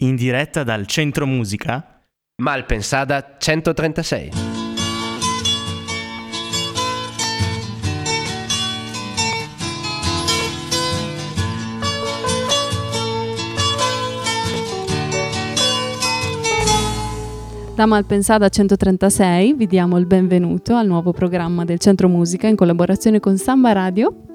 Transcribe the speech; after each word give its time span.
In 0.00 0.14
diretta 0.14 0.62
dal 0.62 0.86
Centro 0.86 1.26
Musica? 1.26 2.04
Malpensada 2.40 3.34
136. 3.36 4.30
Da 17.74 17.86
Malpensada 17.86 18.48
136 18.48 19.54
vi 19.54 19.66
diamo 19.66 19.98
il 19.98 20.06
benvenuto 20.06 20.76
al 20.76 20.86
nuovo 20.86 21.12
programma 21.12 21.64
del 21.64 21.80
Centro 21.80 22.06
Musica 22.06 22.46
in 22.46 22.54
collaborazione 22.54 23.18
con 23.18 23.36
Samba 23.36 23.72
Radio. 23.72 24.26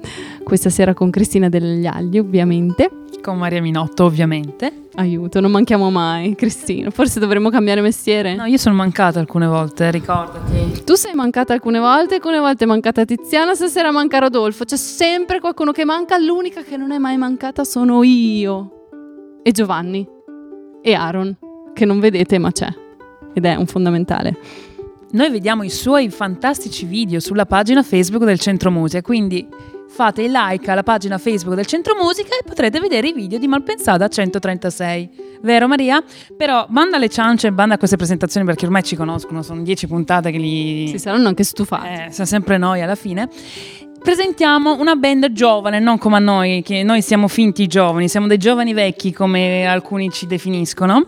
Questa 0.42 0.68
sera 0.68 0.92
con 0.92 1.08
Cristina 1.08 1.48
degli 1.48 1.86
Agli, 1.86 2.18
ovviamente. 2.18 3.03
Con 3.24 3.38
Maria 3.38 3.62
Minotto, 3.62 4.04
ovviamente. 4.04 4.88
Aiuto, 4.96 5.40
non 5.40 5.50
manchiamo 5.50 5.90
mai, 5.90 6.34
Cristina. 6.34 6.90
Forse 6.90 7.18
dovremmo 7.18 7.48
cambiare 7.48 7.80
mestiere? 7.80 8.34
No, 8.34 8.44
io 8.44 8.58
sono 8.58 8.74
mancata 8.74 9.18
alcune 9.18 9.46
volte, 9.46 9.90
ricordati. 9.90 10.84
Tu 10.84 10.94
sei 10.94 11.14
mancata 11.14 11.54
alcune 11.54 11.78
volte, 11.78 12.16
alcune 12.16 12.38
volte 12.38 12.64
è 12.64 12.66
mancata 12.66 13.06
Tiziana, 13.06 13.54
stasera 13.54 13.90
manca 13.90 14.18
Rodolfo. 14.18 14.64
C'è 14.64 14.76
sempre 14.76 15.40
qualcuno 15.40 15.72
che 15.72 15.86
manca, 15.86 16.18
l'unica 16.18 16.60
che 16.60 16.76
non 16.76 16.92
è 16.92 16.98
mai 16.98 17.16
mancata 17.16 17.64
sono 17.64 18.02
io. 18.02 18.88
E 19.42 19.50
Giovanni. 19.52 20.06
E 20.82 20.92
Aaron, 20.92 21.34
che 21.72 21.86
non 21.86 22.00
vedete 22.00 22.36
ma 22.36 22.52
c'è. 22.52 22.68
Ed 23.32 23.46
è 23.46 23.54
un 23.54 23.64
fondamentale. 23.64 24.36
Noi 25.12 25.30
vediamo 25.30 25.62
i 25.62 25.70
suoi 25.70 26.10
fantastici 26.10 26.84
video 26.84 27.20
sulla 27.20 27.46
pagina 27.46 27.82
Facebook 27.82 28.24
del 28.24 28.38
Centro 28.38 28.70
Musica, 28.70 29.00
quindi 29.00 29.48
fate 29.88 30.26
like 30.28 30.70
alla 30.70 30.82
pagina 30.82 31.18
Facebook 31.18 31.54
del 31.54 31.66
Centro 31.66 31.94
Musica 32.00 32.36
e 32.36 32.42
potrete 32.44 32.80
vedere 32.80 33.08
i 33.08 33.12
video 33.12 33.38
di 33.38 33.46
Malpensada 33.46 34.08
136. 34.08 35.10
Vero 35.42 35.68
Maria? 35.68 36.02
Però 36.36 36.66
manda 36.70 36.98
le 36.98 37.08
ciance 37.08 37.48
e 37.48 37.52
banda 37.52 37.78
queste 37.78 37.96
presentazioni 37.96 38.46
perché 38.46 38.64
ormai 38.64 38.82
ci 38.82 38.96
conoscono, 38.96 39.42
sono 39.42 39.62
dieci 39.62 39.86
puntate 39.86 40.30
che 40.30 40.38
li... 40.38 40.88
Si 40.88 40.98
saranno 40.98 41.28
anche 41.28 41.44
stufati. 41.44 41.86
Eh, 41.86 42.10
siamo 42.10 42.28
sempre 42.28 42.58
noi 42.58 42.82
alla 42.82 42.94
fine. 42.94 43.28
Presentiamo 44.02 44.78
una 44.78 44.96
band 44.96 45.32
giovane, 45.32 45.78
non 45.78 45.96
come 45.96 46.16
a 46.16 46.18
noi, 46.18 46.62
che 46.62 46.82
noi 46.82 47.00
siamo 47.00 47.26
finti 47.26 47.66
giovani, 47.66 48.06
siamo 48.06 48.26
dei 48.26 48.36
giovani 48.36 48.74
vecchi 48.74 49.12
come 49.12 49.64
alcuni 49.64 50.10
ci 50.10 50.26
definiscono. 50.26 51.06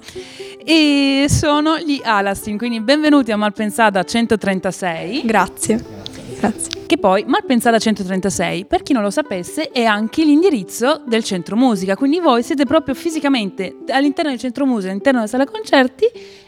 E 0.64 1.26
sono 1.28 1.78
gli 1.78 2.00
Alastin, 2.02 2.56
quindi 2.56 2.80
benvenuti 2.80 3.32
a 3.32 3.36
Malpensada 3.36 4.02
136. 4.02 5.22
Grazie. 5.26 5.95
Grazie. 6.38 6.84
Che 6.86 6.98
poi 6.98 7.24
Malpensada 7.26 7.78
136, 7.78 8.66
per 8.66 8.82
chi 8.82 8.92
non 8.92 9.02
lo 9.02 9.10
sapesse, 9.10 9.70
è 9.70 9.84
anche 9.84 10.24
l'indirizzo 10.24 11.02
del 11.06 11.24
centro 11.24 11.56
musica. 11.56 11.96
Quindi 11.96 12.20
voi 12.20 12.42
siete 12.42 12.64
proprio 12.64 12.94
fisicamente 12.94 13.76
all'interno 13.88 14.30
del 14.30 14.38
centro 14.38 14.66
musica, 14.66 14.90
all'interno 14.90 15.18
della 15.18 15.30
sala 15.30 15.46
concerti, 15.46 16.04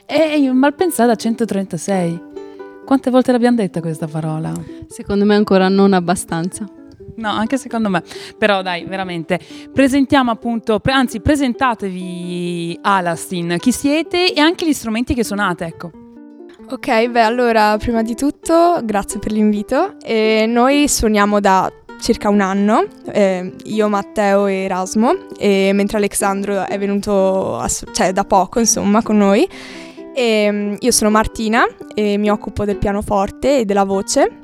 e 0.07 0.51
Malpensada 0.53 1.15
136. 1.15 2.27
Quante 2.85 3.11
volte 3.11 3.33
l'abbiamo 3.33 3.57
detta 3.57 3.81
questa 3.81 4.07
parola? 4.07 4.53
Secondo 4.87 5.25
me 5.25 5.35
ancora 5.35 5.69
non 5.69 5.93
abbastanza. 5.93 6.67
No, 7.17 7.31
anche 7.31 7.59
secondo 7.59 7.89
me. 7.89 8.03
Però 8.39 8.63
dai, 8.63 8.85
veramente. 8.85 9.41
Presentiamo 9.73 10.31
appunto, 10.31 10.79
pre- 10.79 10.93
anzi 10.93 11.21
presentatevi 11.21 12.79
Alastin, 12.81 13.57
chi 13.59 13.73
siete 13.73 14.33
e 14.33 14.41
anche 14.41 14.67
gli 14.67 14.73
strumenti 14.73 15.15
che 15.15 15.25
suonate, 15.25 15.65
ecco. 15.65 15.91
Ok, 16.71 17.09
beh, 17.09 17.23
allora, 17.23 17.79
prima 17.79 18.03
di 18.03 18.15
tutto, 18.15 18.81
grazie 18.85 19.19
per 19.19 19.33
l'invito. 19.33 19.95
E 20.05 20.45
noi 20.47 20.87
suoniamo 20.87 21.41
da 21.41 21.73
circa 21.99 22.29
un 22.29 22.43
anno, 22.43 22.85
eh, 23.11 23.55
io, 23.65 23.89
Matteo 23.89 24.47
e 24.47 24.65
Erasmo, 24.65 25.29
e 25.39 25.71
mentre 25.73 25.97
Alessandro 25.97 26.67
è 26.67 26.79
venuto 26.79 27.57
ass- 27.57 27.87
cioè, 27.93 28.13
da 28.13 28.25
poco, 28.25 28.59
insomma, 28.59 29.03
con 29.03 29.17
noi. 29.17 29.49
E, 30.13 30.77
io 30.79 30.91
sono 30.91 31.09
Martina 31.09 31.65
e 31.95 32.19
mi 32.19 32.31
occupo 32.31 32.67
del 32.67 32.77
pianoforte 32.77 33.61
e 33.61 33.65
della 33.65 33.85
voce, 33.85 34.39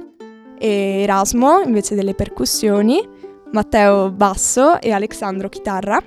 e 0.59 1.03
Erasmo 1.03 1.61
invece 1.61 1.95
delle 1.95 2.15
percussioni, 2.15 3.07
Matteo 3.53 4.11
basso 4.11 4.81
e 4.81 4.93
Alessandro 4.93 5.51
chitarra. 5.51 6.03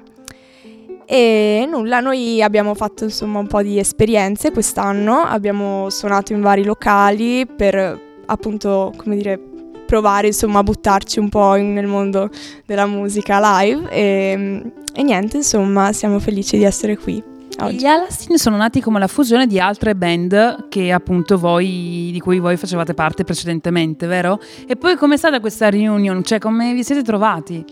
E 1.09 1.66
nulla, 1.69 2.01
noi 2.01 2.41
abbiamo 2.41 2.73
fatto 2.73 3.06
insomma 3.06 3.40
un 3.40 3.47
po' 3.47 3.62
di 3.62 3.79
esperienze 3.79 4.51
quest'anno, 4.51 5.22
abbiamo 5.22 5.90
suonato 5.90 6.34
in 6.34 6.41
vari 6.41 6.66
locali 6.66 7.45
per 7.47 7.97
appunto, 8.25 8.94
come 8.97 9.16
dire, 9.16 9.40
provare 9.85 10.28
insomma 10.28 10.59
a 10.59 10.63
buttarci 10.63 11.19
un 11.19 11.29
po' 11.29 11.56
in- 11.56 11.72
nel 11.72 11.88
mondo 11.88 12.29
della 12.66 12.85
musica 12.85 13.40
live 13.62 13.90
e, 13.90 14.62
e 14.94 15.03
niente, 15.03 15.38
insomma, 15.38 15.94
siamo 15.94 16.19
felici 16.19 16.57
di 16.57 16.66
essere 16.66 16.97
qui 16.97 17.35
oggi. 17.59 17.78
Gli 17.78 17.85
Alastin 17.85 18.38
sono 18.38 18.57
nati 18.57 18.81
come 18.81 19.00
la 19.00 19.07
fusione 19.07 19.47
di 19.47 19.59
altre 19.59 19.95
band 19.95 20.68
che 20.69 20.91
appunto 20.91 21.38
voi, 21.38 22.09
di 22.12 22.19
cui 22.19 22.39
voi 22.39 22.57
facevate 22.57 22.94
parte 22.94 23.24
precedentemente, 23.24 24.07
vero? 24.07 24.39
E 24.68 24.75
poi 24.75 24.95
com'è 24.95 25.18
stata 25.18 25.39
questa 25.39 25.69
reunion? 25.69 26.24
Cioè 26.24 26.39
come 26.39 26.74
vi 26.74 26.84
siete 26.84 27.01
trovati? 27.01 27.63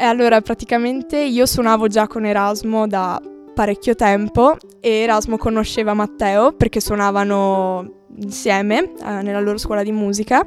E 0.00 0.04
allora 0.04 0.40
praticamente 0.40 1.18
io 1.18 1.44
suonavo 1.44 1.86
già 1.86 2.06
con 2.06 2.24
Erasmo 2.24 2.86
da 2.86 3.20
parecchio 3.54 3.94
tempo 3.94 4.56
e 4.80 4.88
Erasmo 4.88 5.36
conosceva 5.36 5.92
Matteo 5.92 6.52
perché 6.54 6.80
suonavano 6.80 8.06
insieme 8.16 8.92
eh, 8.94 9.20
nella 9.20 9.40
loro 9.40 9.58
scuola 9.58 9.82
di 9.82 9.92
musica. 9.92 10.46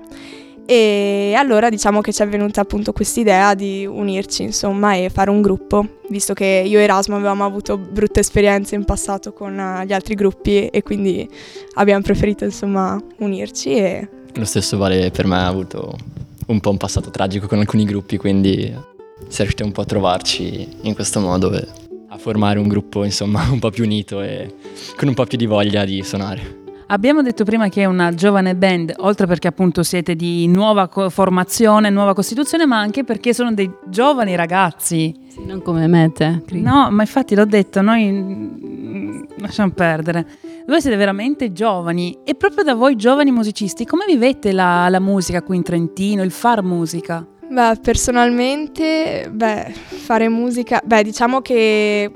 E 0.65 1.35
allora 1.37 1.69
diciamo 1.69 2.01
che 2.01 2.11
ci 2.11 2.23
è 2.23 2.27
venuta 2.27 2.61
appunto 2.61 2.93
quest'idea 2.93 3.53
di 3.53 3.85
unirci 3.85 4.41
insomma 4.41 4.95
e 4.95 5.11
fare 5.13 5.29
un 5.29 5.43
gruppo 5.43 5.99
visto 6.09 6.33
che 6.33 6.63
io 6.65 6.79
e 6.79 6.83
Erasmo 6.83 7.17
avevamo 7.17 7.45
avuto 7.45 7.77
brutte 7.77 8.21
esperienze 8.21 8.73
in 8.73 8.85
passato 8.85 9.33
con 9.33 9.59
eh, 9.59 9.85
gli 9.85 9.93
altri 9.93 10.15
gruppi 10.15 10.65
e 10.65 10.81
quindi 10.81 11.29
abbiamo 11.75 12.01
preferito 12.01 12.43
insomma 12.43 12.99
unirci 13.17 13.75
e 13.75 14.09
Lo 14.33 14.45
stesso 14.45 14.77
vale 14.79 15.11
per 15.11 15.27
me, 15.27 15.43
ho 15.43 15.47
avuto 15.47 15.95
un 16.47 16.59
po' 16.59 16.71
un 16.71 16.77
passato 16.77 17.11
tragico 17.11 17.45
con 17.45 17.59
alcuni 17.59 17.85
gruppi, 17.85 18.17
quindi 18.17 18.91
si 19.27 19.41
è 19.41 19.43
riusciti 19.43 19.63
un 19.63 19.71
po' 19.71 19.81
a 19.81 19.85
trovarci 19.85 20.67
in 20.81 20.93
questo 20.93 21.19
modo 21.19 21.51
e 21.53 21.67
a 22.09 22.17
formare 22.17 22.59
un 22.59 22.67
gruppo 22.67 23.03
insomma 23.03 23.47
un 23.49 23.59
po' 23.59 23.69
più 23.69 23.83
unito 23.83 24.21
e 24.21 24.55
con 24.95 25.07
un 25.07 25.13
po' 25.13 25.25
più 25.25 25.37
di 25.37 25.45
voglia 25.45 25.85
di 25.85 26.03
suonare. 26.03 26.61
Abbiamo 26.87 27.23
detto 27.23 27.43
prima 27.43 27.69
che 27.69 27.81
è 27.81 27.85
una 27.85 28.13
giovane 28.13 28.55
band, 28.55 28.93
oltre 28.97 29.25
perché 29.25 29.47
appunto 29.47 29.81
siete 29.81 30.15
di 30.15 30.47
nuova 30.47 30.87
co- 30.89 31.09
formazione, 31.09 31.89
nuova 31.89 32.13
costituzione, 32.13 32.67
ma 32.67 32.77
anche 32.77 33.03
perché 33.03 33.33
sono 33.33 33.51
dei 33.51 33.71
giovani 33.87 34.35
ragazzi. 34.35 35.15
Sì, 35.27 35.43
non 35.43 35.63
come 35.63 35.87
me, 35.87 36.11
te. 36.11 36.43
Cri. 36.45 36.61
No, 36.61 36.91
ma 36.91 37.01
infatti 37.01 37.33
l'ho 37.33 37.45
detto, 37.45 37.81
noi 37.81 38.11
mm, 38.11 39.23
lasciamo 39.37 39.71
perdere. 39.71 40.27
Voi 40.67 40.81
siete 40.81 40.95
veramente 40.95 41.51
giovani 41.51 42.19
e 42.23 42.35
proprio 42.35 42.63
da 42.63 42.75
voi 42.75 42.95
giovani 42.95 43.31
musicisti, 43.31 43.85
come 43.85 44.05
vivete 44.05 44.51
la, 44.51 44.87
la 44.87 44.99
musica 44.99 45.41
qui 45.41 45.55
in 45.55 45.63
Trentino, 45.63 46.21
il 46.21 46.31
far 46.31 46.61
musica? 46.61 47.25
Beh, 47.53 47.77
personalmente, 47.83 49.29
beh, 49.31 49.71
fare 49.73 50.27
musica, 50.27 50.81
beh, 50.83 51.03
diciamo 51.03 51.41
che, 51.41 52.11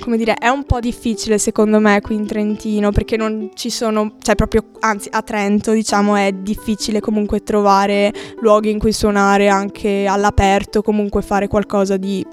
come 0.00 0.16
dire, 0.16 0.32
è 0.36 0.48
un 0.48 0.64
po' 0.64 0.80
difficile 0.80 1.36
secondo 1.36 1.78
me 1.80 2.00
qui 2.00 2.14
in 2.14 2.26
Trentino, 2.26 2.90
perché 2.90 3.18
non 3.18 3.50
ci 3.52 3.68
sono, 3.68 4.14
cioè 4.22 4.36
proprio, 4.36 4.64
anzi 4.80 5.10
a 5.12 5.20
Trento, 5.20 5.72
diciamo, 5.72 6.16
è 6.16 6.32
difficile 6.32 7.00
comunque 7.00 7.42
trovare 7.42 8.10
luoghi 8.40 8.70
in 8.70 8.78
cui 8.78 8.92
suonare 8.92 9.48
anche 9.48 10.06
all'aperto, 10.06 10.80
comunque 10.80 11.20
fare 11.20 11.46
qualcosa 11.46 11.98
di 11.98 12.24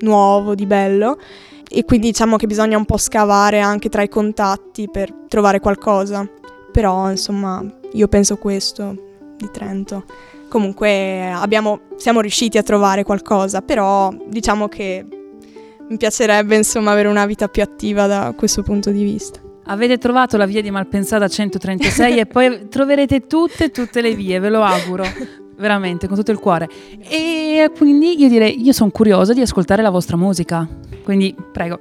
nuovo, 0.00 0.56
di 0.56 0.66
bello. 0.66 1.20
E 1.68 1.84
quindi 1.84 2.08
diciamo 2.08 2.36
che 2.36 2.48
bisogna 2.48 2.78
un 2.78 2.84
po' 2.84 2.96
scavare 2.96 3.60
anche 3.60 3.88
tra 3.88 4.02
i 4.02 4.08
contatti 4.08 4.88
per 4.90 5.12
trovare 5.28 5.60
qualcosa. 5.60 6.28
Però, 6.72 7.08
insomma, 7.08 7.64
io 7.92 8.08
penso 8.08 8.38
questo 8.38 8.96
di 9.36 9.48
Trento. 9.52 10.04
Comunque 10.50 11.30
abbiamo, 11.30 11.82
siamo 11.94 12.20
riusciti 12.20 12.58
a 12.58 12.64
trovare 12.64 13.04
qualcosa, 13.04 13.62
però 13.62 14.12
diciamo 14.26 14.66
che 14.66 15.06
mi 15.88 15.96
piacerebbe 15.96 16.56
insomma 16.56 16.90
avere 16.90 17.06
una 17.06 17.24
vita 17.24 17.46
più 17.46 17.62
attiva 17.62 18.08
da 18.08 18.34
questo 18.36 18.64
punto 18.64 18.90
di 18.90 19.04
vista. 19.04 19.38
Avete 19.66 19.96
trovato 19.98 20.36
la 20.36 20.46
via 20.46 20.60
di 20.60 20.72
Malpensada 20.72 21.28
136 21.28 22.18
e 22.18 22.26
poi 22.26 22.66
troverete 22.68 23.28
tutte, 23.28 23.70
tutte 23.70 24.00
le 24.00 24.12
vie, 24.16 24.40
ve 24.40 24.50
lo 24.50 24.62
auguro. 24.62 25.04
Veramente, 25.56 26.08
con 26.08 26.16
tutto 26.16 26.32
il 26.32 26.40
cuore. 26.40 26.68
E 27.08 27.70
quindi 27.76 28.20
io 28.20 28.28
direi, 28.28 28.60
io 28.60 28.72
sono 28.72 28.90
curiosa 28.90 29.32
di 29.32 29.42
ascoltare 29.42 29.82
la 29.82 29.90
vostra 29.90 30.16
musica. 30.16 30.66
Quindi, 31.04 31.32
prego. 31.52 31.78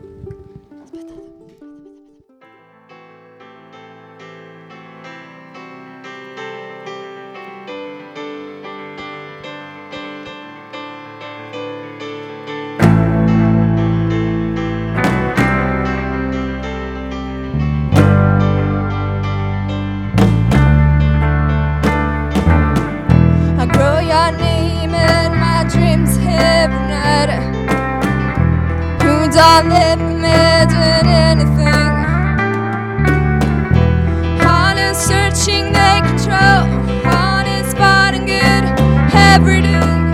wishing 35.50 35.72
they 35.74 36.02
control 36.02 36.68
honest, 37.06 37.76
bad, 37.76 38.14
and 38.14 38.28
good 38.28 39.14
every 39.16 39.62
day. 39.62 40.09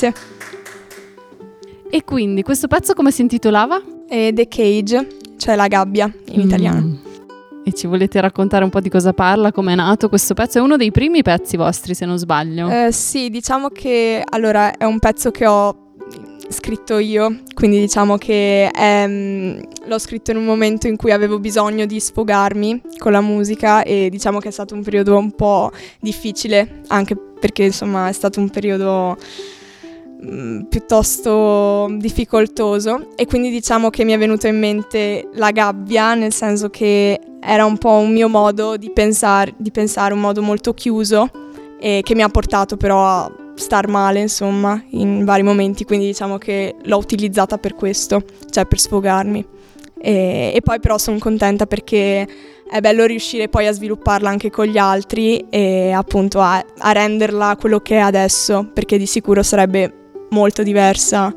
Grazie. 0.00 0.14
E 1.90 2.04
quindi 2.04 2.42
questo 2.42 2.68
pezzo 2.68 2.94
come 2.94 3.10
si 3.10 3.20
intitolava? 3.20 3.82
E 4.08 4.32
The 4.34 4.48
Cage, 4.48 5.06
cioè 5.36 5.56
la 5.56 5.66
gabbia 5.66 6.10
in 6.28 6.40
italiano. 6.40 6.80
Mm. 6.80 6.94
E 7.64 7.72
ci 7.74 7.86
volete 7.86 8.20
raccontare 8.20 8.64
un 8.64 8.70
po' 8.70 8.80
di 8.80 8.88
cosa 8.88 9.12
parla, 9.12 9.52
come 9.52 9.72
è 9.72 9.76
nato 9.76 10.08
questo 10.08 10.32
pezzo? 10.32 10.58
È 10.58 10.62
uno 10.62 10.76
dei 10.76 10.90
primi 10.90 11.22
pezzi 11.22 11.56
vostri, 11.56 11.94
se 11.94 12.06
non 12.06 12.16
sbaglio. 12.16 12.70
Eh, 12.70 12.92
sì, 12.92 13.28
diciamo 13.28 13.68
che 13.68 14.22
allora 14.24 14.76
è 14.76 14.84
un 14.84 14.98
pezzo 14.98 15.30
che 15.30 15.46
ho 15.46 15.88
scritto 16.48 16.98
io, 16.98 17.42
quindi 17.54 17.78
diciamo 17.78 18.16
che 18.16 18.68
ehm, 18.68 19.60
l'ho 19.84 19.98
scritto 19.98 20.30
in 20.30 20.38
un 20.38 20.44
momento 20.44 20.88
in 20.88 20.96
cui 20.96 21.12
avevo 21.12 21.38
bisogno 21.38 21.84
di 21.84 22.00
sfogarmi 22.00 22.80
con 22.98 23.12
la 23.12 23.20
musica 23.20 23.82
e 23.82 24.08
diciamo 24.10 24.38
che 24.38 24.48
è 24.48 24.52
stato 24.52 24.74
un 24.74 24.82
periodo 24.82 25.16
un 25.16 25.32
po' 25.32 25.70
difficile, 26.00 26.80
anche 26.88 27.14
perché 27.16 27.64
insomma 27.64 28.08
è 28.08 28.12
stato 28.12 28.40
un 28.40 28.48
periodo 28.48 29.16
mm, 30.24 30.62
piuttosto 30.62 31.88
difficoltoso 31.98 33.08
e 33.16 33.26
quindi 33.26 33.50
diciamo 33.50 33.90
che 33.90 34.04
mi 34.04 34.12
è 34.12 34.18
venuto 34.18 34.46
in 34.46 34.58
mente 34.58 35.28
la 35.34 35.50
gabbia, 35.50 36.14
nel 36.14 36.32
senso 36.32 36.70
che 36.70 37.20
era 37.40 37.64
un 37.64 37.78
po' 37.78 37.96
un 37.96 38.12
mio 38.12 38.28
modo 38.28 38.76
di 38.76 38.90
pensare, 38.90 39.54
di 39.56 39.70
pensare 39.70 40.12
un 40.12 40.20
modo 40.20 40.42
molto 40.42 40.74
chiuso 40.74 41.30
e 41.80 42.00
che 42.02 42.14
mi 42.14 42.22
ha 42.22 42.28
portato 42.28 42.76
però 42.76 43.04
a 43.04 43.32
star 43.54 43.88
male, 43.88 44.20
insomma, 44.20 44.82
in 44.90 45.24
vari 45.24 45.42
momenti, 45.42 45.84
quindi 45.84 46.06
diciamo 46.06 46.38
che 46.38 46.76
l'ho 46.82 46.96
utilizzata 46.96 47.58
per 47.58 47.74
questo, 47.74 48.22
cioè 48.48 48.66
per 48.66 48.80
sfogarmi. 48.80 49.46
E, 50.02 50.52
e 50.54 50.60
poi 50.62 50.80
però 50.80 50.96
sono 50.96 51.18
contenta 51.18 51.66
perché 51.66 52.26
è 52.70 52.80
bello 52.80 53.04
riuscire 53.04 53.48
poi 53.48 53.66
a 53.66 53.72
svilupparla 53.72 54.28
anche 54.28 54.50
con 54.50 54.64
gli 54.66 54.78
altri 54.78 55.44
e 55.50 55.90
appunto 55.92 56.40
a, 56.40 56.64
a 56.78 56.92
renderla 56.92 57.56
quello 57.58 57.80
che 57.80 57.96
è 57.96 58.00
adesso, 58.00 58.68
perché 58.72 58.96
di 58.96 59.06
sicuro 59.06 59.42
sarebbe 59.42 59.99
molto 60.30 60.62
diversa, 60.62 61.32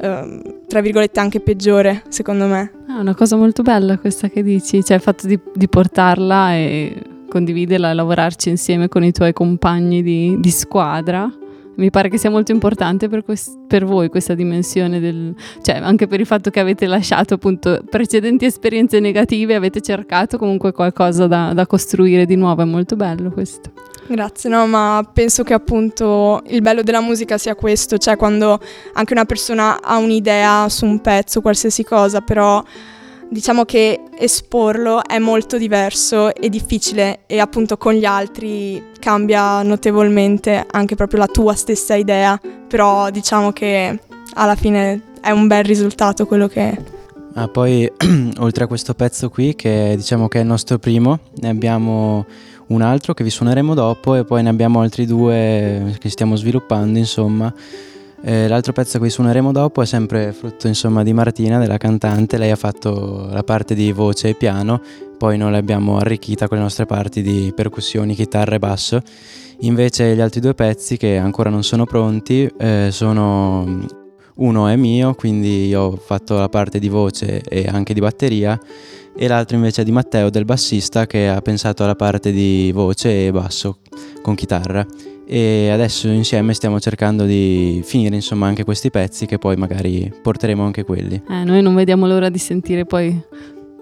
ehm, 0.00 0.66
tra 0.66 0.80
virgolette 0.80 1.20
anche 1.20 1.40
peggiore, 1.40 2.02
secondo 2.08 2.46
me. 2.46 2.72
Ah, 2.88 3.00
una 3.00 3.14
cosa 3.14 3.36
molto 3.36 3.62
bella 3.62 3.98
questa 3.98 4.28
che 4.28 4.42
dici, 4.42 4.84
cioè 4.84 4.96
il 4.96 5.02
fatto 5.02 5.26
di, 5.26 5.38
di 5.54 5.68
portarla 5.68 6.54
e 6.54 7.02
condividerla 7.28 7.90
e 7.90 7.94
lavorarci 7.94 8.50
insieme 8.50 8.88
con 8.88 9.02
i 9.04 9.12
tuoi 9.12 9.32
compagni 9.32 10.02
di, 10.02 10.36
di 10.38 10.50
squadra. 10.50 11.30
Mi 11.76 11.90
pare 11.90 12.08
che 12.08 12.18
sia 12.18 12.30
molto 12.30 12.52
importante 12.52 13.08
per, 13.08 13.24
quest- 13.24 13.58
per 13.66 13.84
voi 13.84 14.08
questa 14.08 14.34
dimensione 14.34 15.00
del... 15.00 15.34
cioè 15.62 15.76
anche 15.76 16.06
per 16.06 16.20
il 16.20 16.26
fatto 16.26 16.50
che 16.50 16.60
avete 16.60 16.86
lasciato 16.86 17.34
appunto 17.34 17.82
precedenti 17.88 18.44
esperienze 18.44 19.00
negative, 19.00 19.54
avete 19.54 19.80
cercato 19.80 20.36
comunque 20.38 20.72
qualcosa 20.72 21.26
da, 21.26 21.52
da 21.54 21.66
costruire 21.66 22.26
di 22.26 22.36
nuovo, 22.36 22.62
è 22.62 22.66
molto 22.66 22.96
bello 22.96 23.30
questo. 23.30 23.72
Grazie, 24.06 24.50
no, 24.50 24.66
ma 24.66 25.08
penso 25.10 25.42
che 25.42 25.54
appunto 25.54 26.42
il 26.48 26.60
bello 26.60 26.82
della 26.82 27.00
musica 27.00 27.38
sia 27.38 27.54
questo, 27.54 27.98
cioè 27.98 28.16
quando 28.16 28.60
anche 28.94 29.12
una 29.12 29.24
persona 29.24 29.80
ha 29.80 29.96
un'idea 29.96 30.68
su 30.68 30.84
un 30.84 31.00
pezzo, 31.00 31.40
qualsiasi 31.40 31.84
cosa, 31.84 32.20
però 32.20 32.62
diciamo 33.32 33.64
che 33.64 33.98
esporlo 34.18 35.02
è 35.02 35.18
molto 35.18 35.56
diverso 35.56 36.34
e 36.34 36.50
difficile 36.50 37.20
e 37.26 37.38
appunto 37.38 37.78
con 37.78 37.94
gli 37.94 38.04
altri 38.04 38.90
cambia 38.98 39.62
notevolmente 39.62 40.66
anche 40.70 40.94
proprio 40.96 41.20
la 41.20 41.26
tua 41.26 41.54
stessa 41.54 41.94
idea, 41.94 42.38
però 42.68 43.10
diciamo 43.10 43.50
che 43.52 43.98
alla 44.34 44.54
fine 44.54 45.14
è 45.22 45.30
un 45.30 45.46
bel 45.46 45.64
risultato 45.64 46.26
quello 46.26 46.46
che 46.46 46.60
è. 46.60 46.78
Ah, 47.34 47.48
poi 47.48 47.90
oltre 48.38 48.64
a 48.64 48.66
questo 48.66 48.92
pezzo 48.92 49.30
qui, 49.30 49.54
che 49.54 49.94
diciamo 49.96 50.28
che 50.28 50.38
è 50.38 50.42
il 50.42 50.46
nostro 50.46 50.78
primo, 50.78 51.18
ne 51.36 51.48
abbiamo 51.48 52.26
un 52.66 52.82
altro 52.82 53.14
che 53.14 53.24
vi 53.24 53.30
suoneremo 53.30 53.72
dopo 53.72 54.14
e 54.14 54.24
poi 54.24 54.42
ne 54.42 54.50
abbiamo 54.50 54.82
altri 54.82 55.06
due 55.06 55.96
che 55.98 56.10
stiamo 56.10 56.36
sviluppando, 56.36 56.98
insomma. 56.98 57.52
Eh, 58.24 58.46
l'altro 58.46 58.72
pezzo 58.72 59.00
che 59.00 59.10
suoneremo 59.10 59.50
dopo 59.50 59.82
è 59.82 59.86
sempre 59.86 60.32
frutto 60.32 60.68
insomma 60.68 61.02
di 61.02 61.12
Martina, 61.12 61.58
della 61.58 61.76
cantante, 61.76 62.38
lei 62.38 62.52
ha 62.52 62.56
fatto 62.56 63.26
la 63.28 63.42
parte 63.42 63.74
di 63.74 63.90
voce 63.90 64.28
e 64.28 64.34
piano, 64.34 64.80
poi 65.18 65.36
noi 65.36 65.50
l'abbiamo 65.50 65.96
arricchita 65.96 66.46
con 66.46 66.58
le 66.58 66.62
nostre 66.62 66.86
parti 66.86 67.20
di 67.20 67.52
percussioni, 67.54 68.14
chitarra 68.14 68.54
e 68.54 68.58
basso. 68.60 69.00
Invece 69.60 70.14
gli 70.14 70.20
altri 70.20 70.40
due 70.40 70.54
pezzi 70.54 70.96
che 70.96 71.16
ancora 71.16 71.50
non 71.50 71.64
sono 71.64 71.84
pronti 71.84 72.48
eh, 72.58 72.88
sono 72.92 73.86
uno 74.36 74.68
è 74.68 74.76
mio, 74.76 75.14
quindi 75.14 75.66
io 75.66 75.80
ho 75.80 75.96
fatto 75.96 76.38
la 76.38 76.48
parte 76.48 76.78
di 76.78 76.88
voce 76.88 77.40
e 77.40 77.66
anche 77.68 77.92
di 77.92 78.00
batteria 78.00 78.58
e 79.16 79.28
l'altro 79.28 79.56
invece 79.56 79.82
è 79.82 79.84
di 79.84 79.92
Matteo 79.92 80.30
del 80.30 80.44
bassista 80.44 81.06
che 81.06 81.28
ha 81.28 81.40
pensato 81.40 81.82
alla 81.82 81.96
parte 81.96 82.30
di 82.30 82.70
voce 82.72 83.26
e 83.26 83.32
basso 83.32 83.78
con 84.22 84.34
chitarra 84.34 84.86
e 85.32 85.70
adesso 85.70 86.08
insieme 86.08 86.52
stiamo 86.52 86.78
cercando 86.78 87.24
di 87.24 87.80
finire 87.84 88.16
insomma 88.16 88.48
anche 88.48 88.64
questi 88.64 88.90
pezzi 88.90 89.24
che 89.24 89.38
poi 89.38 89.56
magari 89.56 90.12
porteremo 90.20 90.62
anche 90.62 90.84
quelli. 90.84 91.22
Eh, 91.26 91.44
noi 91.44 91.62
non 91.62 91.74
vediamo 91.74 92.06
l'ora 92.06 92.28
di 92.28 92.36
sentire 92.36 92.84
poi 92.84 93.18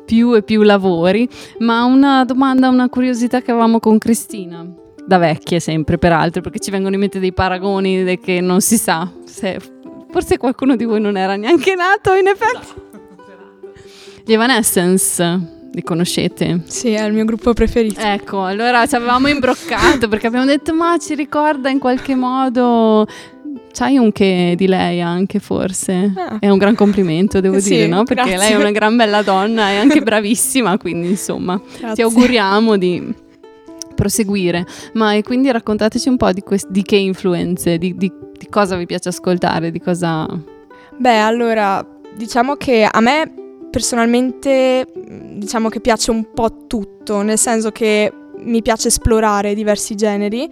più 0.06 0.36
e 0.36 0.44
più 0.44 0.62
lavori, 0.62 1.28
ma 1.58 1.82
una 1.82 2.24
domanda, 2.24 2.68
una 2.68 2.88
curiosità 2.88 3.42
che 3.42 3.50
avevamo 3.50 3.80
con 3.80 3.98
Cristina, 3.98 4.64
da 5.04 5.18
vecchie 5.18 5.58
sempre 5.58 5.98
peraltro, 5.98 6.40
perché 6.40 6.60
ci 6.60 6.70
vengono 6.70 6.94
in 6.94 7.00
mente 7.00 7.18
dei 7.18 7.32
paragoni 7.32 8.16
che 8.20 8.40
non 8.40 8.60
si 8.60 8.76
sa 8.76 9.10
se 9.24 9.58
forse 10.08 10.38
qualcuno 10.38 10.76
di 10.76 10.84
voi 10.84 11.00
non 11.00 11.16
era 11.16 11.34
neanche 11.34 11.74
nato 11.74 12.14
in 12.14 12.28
effetti. 12.28 12.80
Gli 14.24 14.34
Evanescence, 14.34 15.58
li 15.72 15.82
conoscete? 15.82 16.62
Sì, 16.66 16.90
è 16.90 17.04
il 17.04 17.12
mio 17.12 17.24
gruppo 17.24 17.52
preferito. 17.52 18.00
Ecco, 18.00 18.44
allora 18.44 18.86
ci 18.86 18.94
avevamo 18.96 19.28
imbroccato 19.28 20.08
perché 20.08 20.26
abbiamo 20.26 20.46
detto 20.46 20.74
ma 20.74 20.96
ci 20.98 21.14
ricorda 21.14 21.68
in 21.70 21.78
qualche 21.78 22.14
modo... 22.14 23.06
C'hai 23.72 23.98
un 23.98 24.10
che 24.10 24.54
di 24.56 24.66
lei 24.66 25.00
anche 25.00 25.38
forse? 25.38 26.12
Ah. 26.16 26.38
È 26.40 26.48
un 26.48 26.58
gran 26.58 26.74
complimento 26.74 27.38
devo 27.40 27.60
Sì, 27.60 27.70
dire, 27.70 27.86
no? 27.86 28.02
Perché 28.02 28.30
grazie. 28.30 28.38
lei 28.38 28.52
è 28.52 28.56
una 28.56 28.72
gran 28.72 28.96
bella 28.96 29.22
donna 29.22 29.70
e 29.70 29.76
anche 29.76 30.00
bravissima, 30.02 30.76
quindi 30.76 31.10
insomma 31.10 31.56
ti 31.58 31.78
Grazie. 31.80 32.02
auguriamo 32.02 32.76
di 32.76 33.14
proseguire. 33.94 34.66
Ma 34.94 35.14
e 35.14 35.22
quindi 35.22 35.52
raccontateci 35.52 36.08
un 36.08 36.16
po' 36.16 36.32
di, 36.32 36.40
quest- 36.40 36.68
di 36.68 36.82
che 36.82 36.96
influenze, 36.96 37.78
di, 37.78 37.94
di- 37.96 38.12
di 38.36 38.48
cosa 38.48 38.74
vi 38.76 38.86
piace 38.86 39.10
ascoltare, 39.10 39.70
di 39.70 39.80
cosa... 39.80 40.26
Beh, 40.96 41.18
allora, 41.20 41.86
diciamo 42.16 42.56
che 42.56 42.88
a 42.90 43.00
me 43.00 43.32
personalmente 43.70 44.86
mh, 44.86 45.38
diciamo 45.38 45.68
che 45.68 45.80
piace 45.80 46.10
un 46.10 46.32
po' 46.32 46.66
tutto, 46.66 47.22
nel 47.22 47.38
senso 47.38 47.70
che 47.70 48.12
mi 48.38 48.62
piace 48.62 48.88
esplorare 48.88 49.54
diversi 49.54 49.94
generi 49.94 50.50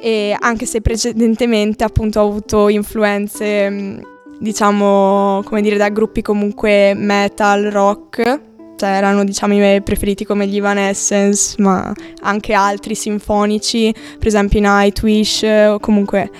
e 0.00 0.34
anche 0.38 0.66
se 0.66 0.80
precedentemente 0.80 1.84
appunto 1.84 2.20
ho 2.20 2.28
avuto 2.28 2.68
influenze 2.68 3.68
mh, 3.68 4.00
diciamo 4.38 5.42
come 5.44 5.60
dire 5.60 5.76
da 5.76 5.88
gruppi 5.88 6.22
comunque 6.22 6.94
metal, 6.94 7.64
rock, 7.64 8.40
cioè 8.76 8.88
erano 8.88 9.24
diciamo 9.24 9.52
i 9.52 9.58
miei 9.58 9.82
preferiti 9.82 10.24
come 10.24 10.46
gli 10.46 10.56
Evanescence, 10.56 11.54
ma 11.58 11.92
anche 12.22 12.54
altri 12.54 12.94
sinfonici, 12.94 13.92
per 14.18 14.26
esempio 14.26 14.58
i 14.58 14.62
Nightwish 14.62 15.42
o 15.42 15.78
comunque. 15.78 16.30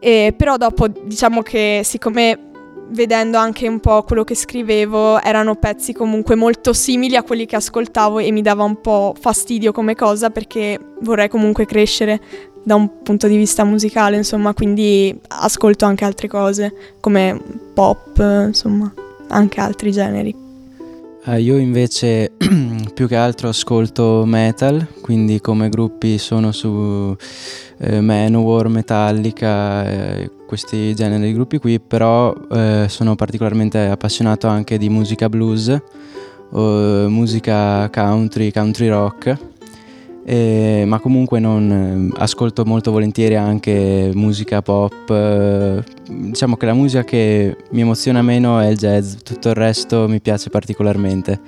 E 0.00 0.32
però 0.34 0.56
dopo 0.56 0.86
diciamo 0.88 1.42
che 1.42 1.82
siccome 1.84 2.47
vedendo 2.90 3.38
anche 3.38 3.68
un 3.68 3.80
po' 3.80 4.02
quello 4.02 4.24
che 4.24 4.34
scrivevo 4.34 5.20
erano 5.20 5.56
pezzi 5.56 5.92
comunque 5.92 6.34
molto 6.34 6.72
simili 6.72 7.16
a 7.16 7.22
quelli 7.22 7.46
che 7.46 7.56
ascoltavo 7.56 8.18
e 8.18 8.30
mi 8.32 8.42
dava 8.42 8.64
un 8.64 8.80
po' 8.80 9.14
fastidio 9.18 9.72
come 9.72 9.94
cosa 9.94 10.30
perché 10.30 10.78
vorrei 11.00 11.28
comunque 11.28 11.66
crescere 11.66 12.20
da 12.62 12.74
un 12.74 13.02
punto 13.02 13.28
di 13.28 13.36
vista 13.36 13.64
musicale 13.64 14.16
insomma 14.16 14.54
quindi 14.54 15.18
ascolto 15.28 15.84
anche 15.84 16.04
altre 16.04 16.28
cose 16.28 16.72
come 17.00 17.40
pop 17.74 18.16
insomma 18.46 18.92
anche 19.28 19.60
altri 19.60 19.92
generi 19.92 20.47
Eh, 21.24 21.40
io 21.40 21.56
invece 21.56 22.32
più 22.94 23.06
che 23.06 23.16
altro 23.16 23.48
ascolto 23.48 24.24
metal, 24.24 24.86
quindi 25.00 25.40
come 25.40 25.68
gruppi 25.68 26.16
sono 26.16 26.52
su 26.52 27.14
eh, 27.78 28.00
Manowar, 28.00 28.68
Metallica, 28.68 29.84
eh, 29.88 30.30
questi 30.46 30.94
generi 30.94 31.26
di 31.26 31.32
gruppi 31.32 31.58
qui, 31.58 31.80
però 31.80 32.34
eh, 32.50 32.86
sono 32.88 33.14
particolarmente 33.14 33.78
appassionato 33.86 34.46
anche 34.46 34.78
di 34.78 34.88
musica 34.88 35.28
blues, 35.28 35.76
o 36.50 37.08
musica 37.08 37.90
country, 37.90 38.50
country 38.50 38.88
rock. 38.88 39.36
Eh, 40.30 40.84
ma 40.84 40.98
comunque 40.98 41.40
non, 41.40 42.12
eh, 42.12 42.20
ascolto 42.20 42.66
molto 42.66 42.90
volentieri 42.90 43.34
anche 43.34 44.10
musica 44.12 44.60
pop. 44.60 45.08
eh, 45.08 45.82
diciamo 46.06 46.54
che 46.58 46.66
la 46.66 46.74
musica 46.74 47.02
che 47.02 47.56
mi 47.70 47.80
emoziona 47.80 48.20
meno 48.20 48.60
è 48.60 48.66
il 48.66 48.76
jazz, 48.76 49.14
tutto 49.24 49.48
il 49.48 49.54
resto 49.54 50.06
mi 50.06 50.20
piace 50.20 50.50
particolarmente. 50.50 51.40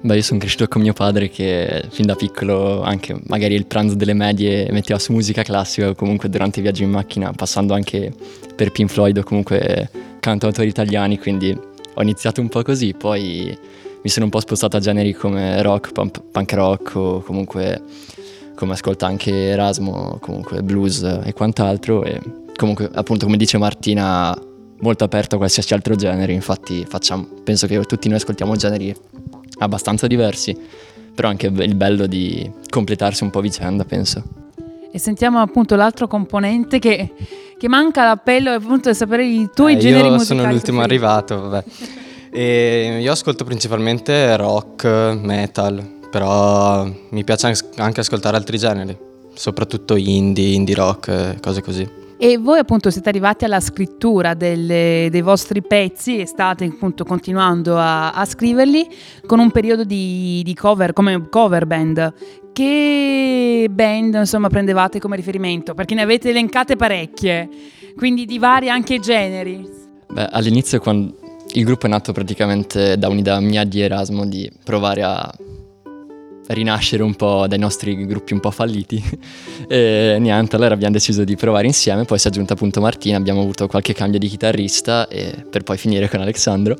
Beh, 0.00 0.16
io 0.16 0.22
sono 0.22 0.40
cresciuto 0.40 0.66
con 0.66 0.82
mio 0.82 0.94
padre 0.94 1.28
che 1.28 1.84
fin 1.90 2.06
da 2.06 2.16
piccolo, 2.16 2.82
anche 2.82 3.16
magari 3.28 3.54
il 3.54 3.66
pranzo 3.66 3.94
delle 3.94 4.14
medie, 4.14 4.68
metteva 4.72 4.98
su 4.98 5.12
musica 5.12 5.44
classica 5.44 5.90
o 5.90 5.94
comunque 5.94 6.28
durante 6.28 6.58
i 6.58 6.62
viaggi 6.62 6.82
in 6.82 6.90
macchina, 6.90 7.30
passando 7.30 7.72
anche 7.72 8.12
per 8.56 8.72
Pink 8.72 8.90
Floyd 8.90 9.16
o 9.18 9.22
comunque 9.22 9.90
cantautori 10.18 10.66
italiani, 10.66 11.20
quindi 11.20 11.56
ho 11.94 12.02
iniziato 12.02 12.40
un 12.40 12.48
po' 12.48 12.62
così, 12.62 12.94
poi 12.94 13.56
mi 14.02 14.10
sono 14.10 14.24
un 14.26 14.30
po' 14.30 14.40
spostato 14.40 14.76
a 14.76 14.80
generi 14.80 15.12
come 15.12 15.60
rock, 15.62 15.92
punk, 15.92 16.20
punk 16.30 16.52
rock 16.52 16.94
o 16.94 17.20
comunque 17.20 17.82
come 18.54 18.72
ascolta 18.72 19.06
anche 19.06 19.30
Erasmo, 19.32 20.18
comunque 20.20 20.62
blues 20.62 21.02
e 21.24 21.32
quant'altro 21.32 22.02
e 22.04 22.20
comunque 22.56 22.90
appunto 22.92 23.24
come 23.26 23.36
dice 23.36 23.56
Martina 23.58 24.36
molto 24.80 25.04
aperto 25.04 25.34
a 25.34 25.38
qualsiasi 25.38 25.74
altro 25.74 25.94
genere, 25.96 26.32
infatti 26.32 26.84
facciamo, 26.88 27.26
penso 27.44 27.66
che 27.66 27.80
tutti 27.84 28.08
noi 28.08 28.18
ascoltiamo 28.18 28.54
generi 28.56 28.94
abbastanza 29.58 30.06
diversi, 30.06 30.56
però 31.14 31.28
anche 31.28 31.46
il 31.48 31.74
bello 31.74 32.06
di 32.06 32.48
completarsi 32.68 33.24
un 33.24 33.30
po' 33.30 33.40
vicenda, 33.40 33.84
penso. 33.84 34.22
E 34.90 34.98
sentiamo 34.98 35.40
appunto 35.40 35.74
l'altro 35.74 36.06
componente 36.06 36.78
che, 36.78 37.12
che 37.58 37.68
manca 37.68 38.04
l'appello 38.04 38.50
appunto 38.52 38.88
di 38.88 38.94
sapere 38.94 39.26
i 39.26 39.48
tuoi 39.52 39.74
Eh, 39.74 39.78
generi 39.78 40.06
io 40.06 40.12
musicali. 40.12 40.40
sono 40.40 40.50
l'ultimo 40.52 40.80
arrivato, 40.80 41.40
vabbè. 41.48 41.64
E 42.30 42.98
io 43.00 43.12
ascolto 43.12 43.44
principalmente 43.44 44.36
rock, 44.36 44.84
metal, 45.20 45.82
però 46.10 46.86
mi 47.10 47.24
piace 47.24 47.52
anche 47.76 48.00
ascoltare 48.00 48.36
altri 48.36 48.58
generi, 48.58 48.96
soprattutto 49.34 49.96
indie, 49.96 50.54
indie 50.54 50.74
rock, 50.74 51.40
cose 51.40 51.62
così. 51.62 52.06
E 52.20 52.36
voi 52.36 52.58
appunto 52.58 52.90
siete 52.90 53.08
arrivati 53.08 53.44
alla 53.44 53.60
scrittura 53.60 54.34
delle- 54.34 55.06
dei 55.08 55.22
vostri 55.22 55.62
pezzi 55.62 56.18
e 56.18 56.26
state 56.26 56.64
appunto 56.64 57.04
continuando 57.04 57.76
a, 57.76 58.10
a 58.10 58.24
scriverli 58.24 58.88
con 59.24 59.38
un 59.38 59.52
periodo 59.52 59.84
di, 59.84 60.42
di 60.44 60.54
cover, 60.54 60.92
come 60.92 61.28
cover 61.28 61.64
band. 61.64 62.12
Che 62.52 63.68
band 63.70 64.14
insomma 64.14 64.48
prendevate 64.48 64.98
come 64.98 65.14
riferimento? 65.14 65.74
Perché 65.74 65.94
ne 65.94 66.02
avete 66.02 66.30
elencate 66.30 66.74
parecchie, 66.74 67.48
quindi 67.96 68.24
di 68.24 68.40
vari 68.40 68.68
anche 68.68 68.98
generi. 68.98 69.64
Beh, 70.08 70.26
all'inizio 70.32 70.80
quando 70.80 71.14
il 71.52 71.64
gruppo 71.64 71.86
è 71.86 71.88
nato 71.88 72.12
praticamente 72.12 72.98
da 72.98 73.08
un'idea 73.08 73.40
mia 73.40 73.64
di 73.64 73.80
Erasmo 73.80 74.26
di 74.26 74.50
provare 74.64 75.02
a 75.02 75.34
rinascere 76.48 77.02
un 77.02 77.14
po' 77.14 77.46
dai 77.46 77.58
nostri 77.58 78.06
gruppi 78.06 78.32
un 78.32 78.40
po' 78.40 78.50
falliti 78.50 79.02
e 79.68 80.16
niente, 80.18 80.56
allora 80.56 80.74
abbiamo 80.74 80.92
deciso 80.92 81.24
di 81.24 81.36
provare 81.36 81.66
insieme, 81.66 82.04
poi 82.04 82.18
si 82.18 82.26
è 82.26 82.30
aggiunta 82.30 82.54
appunto 82.54 82.80
Martina, 82.80 83.16
abbiamo 83.16 83.40
avuto 83.40 83.66
qualche 83.66 83.92
cambio 83.92 84.18
di 84.18 84.28
chitarrista 84.28 85.08
e 85.08 85.44
per 85.48 85.62
poi 85.62 85.76
finire 85.76 86.08
con 86.08 86.20
Alexandro. 86.20 86.76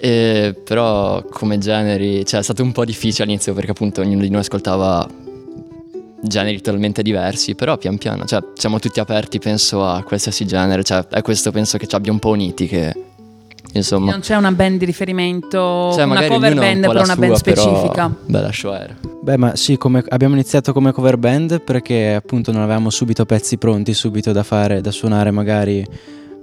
E 0.00 0.54
però 0.62 1.24
come 1.24 1.58
generi, 1.58 2.24
cioè 2.24 2.38
è 2.38 2.42
stato 2.42 2.62
un 2.62 2.70
po' 2.70 2.84
difficile 2.84 3.24
all'inizio 3.24 3.52
perché 3.52 3.72
appunto 3.72 4.00
ognuno 4.00 4.20
di 4.20 4.30
noi 4.30 4.40
ascoltava 4.40 5.08
generi 6.22 6.60
totalmente 6.60 7.02
diversi, 7.02 7.54
però 7.54 7.76
pian 7.78 7.98
piano, 7.98 8.24
cioè 8.24 8.40
siamo 8.54 8.78
tutti 8.78 9.00
aperti 9.00 9.38
penso 9.38 9.84
a 9.84 10.02
qualsiasi 10.04 10.46
genere, 10.46 10.84
cioè 10.84 11.04
è 11.08 11.20
questo 11.22 11.50
penso 11.50 11.78
che 11.78 11.86
ci 11.88 11.96
abbia 11.96 12.12
un 12.12 12.20
po' 12.20 12.30
uniti 12.30 12.68
che 12.68 13.07
insomma 13.72 14.10
Non 14.10 14.20
c'è 14.20 14.36
una 14.36 14.52
band 14.52 14.78
di 14.78 14.84
riferimento, 14.84 15.92
cioè, 15.92 16.04
una 16.04 16.26
cover 16.26 16.52
un 16.52 16.58
band 16.58 16.84
po' 16.84 16.92
per 16.92 17.02
una 17.02 17.16
band 17.16 17.34
sua, 17.34 17.42
però, 17.42 17.62
specifica. 17.62 18.14
Beh, 18.26 18.40
lascio 18.40 18.74
era. 18.74 18.94
Beh, 19.22 19.36
ma 19.36 19.56
sì, 19.56 19.76
come- 19.76 20.04
abbiamo 20.08 20.34
iniziato 20.34 20.72
come 20.72 20.92
cover 20.92 21.16
band 21.16 21.60
perché 21.62 22.14
appunto 22.14 22.52
non 22.52 22.62
avevamo 22.62 22.90
subito 22.90 23.24
pezzi 23.24 23.58
pronti, 23.58 23.92
subito 23.94 24.32
da 24.32 24.42
fare, 24.42 24.80
da 24.80 24.90
suonare 24.90 25.30
magari 25.30 25.84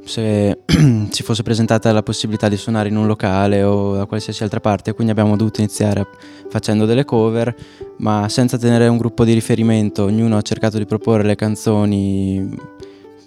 se 0.06 0.60
ci 1.10 1.24
fosse 1.24 1.42
presentata 1.42 1.92
la 1.92 2.04
possibilità 2.04 2.48
di 2.48 2.58
suonare 2.58 2.90
in 2.90 2.96
un 2.96 3.08
locale 3.08 3.64
o 3.64 3.96
da 3.96 4.06
qualsiasi 4.06 4.44
altra 4.44 4.60
parte, 4.60 4.94
quindi 4.94 5.12
abbiamo 5.12 5.36
dovuto 5.36 5.62
iniziare 5.62 6.08
facendo 6.50 6.86
delle 6.86 7.06
cover, 7.06 7.54
ma 7.98 8.30
senza 8.30 8.58
tenere 8.58 8.88
un 8.88 8.98
gruppo 8.98 9.26
di 9.26 9.34
riferimento, 9.34 10.04
ognuno 10.04 10.38
ha 10.38 10.42
cercato 10.42 10.78
di 10.78 10.86
proporre 10.86 11.24
le 11.24 11.36
canzoni 11.36 12.56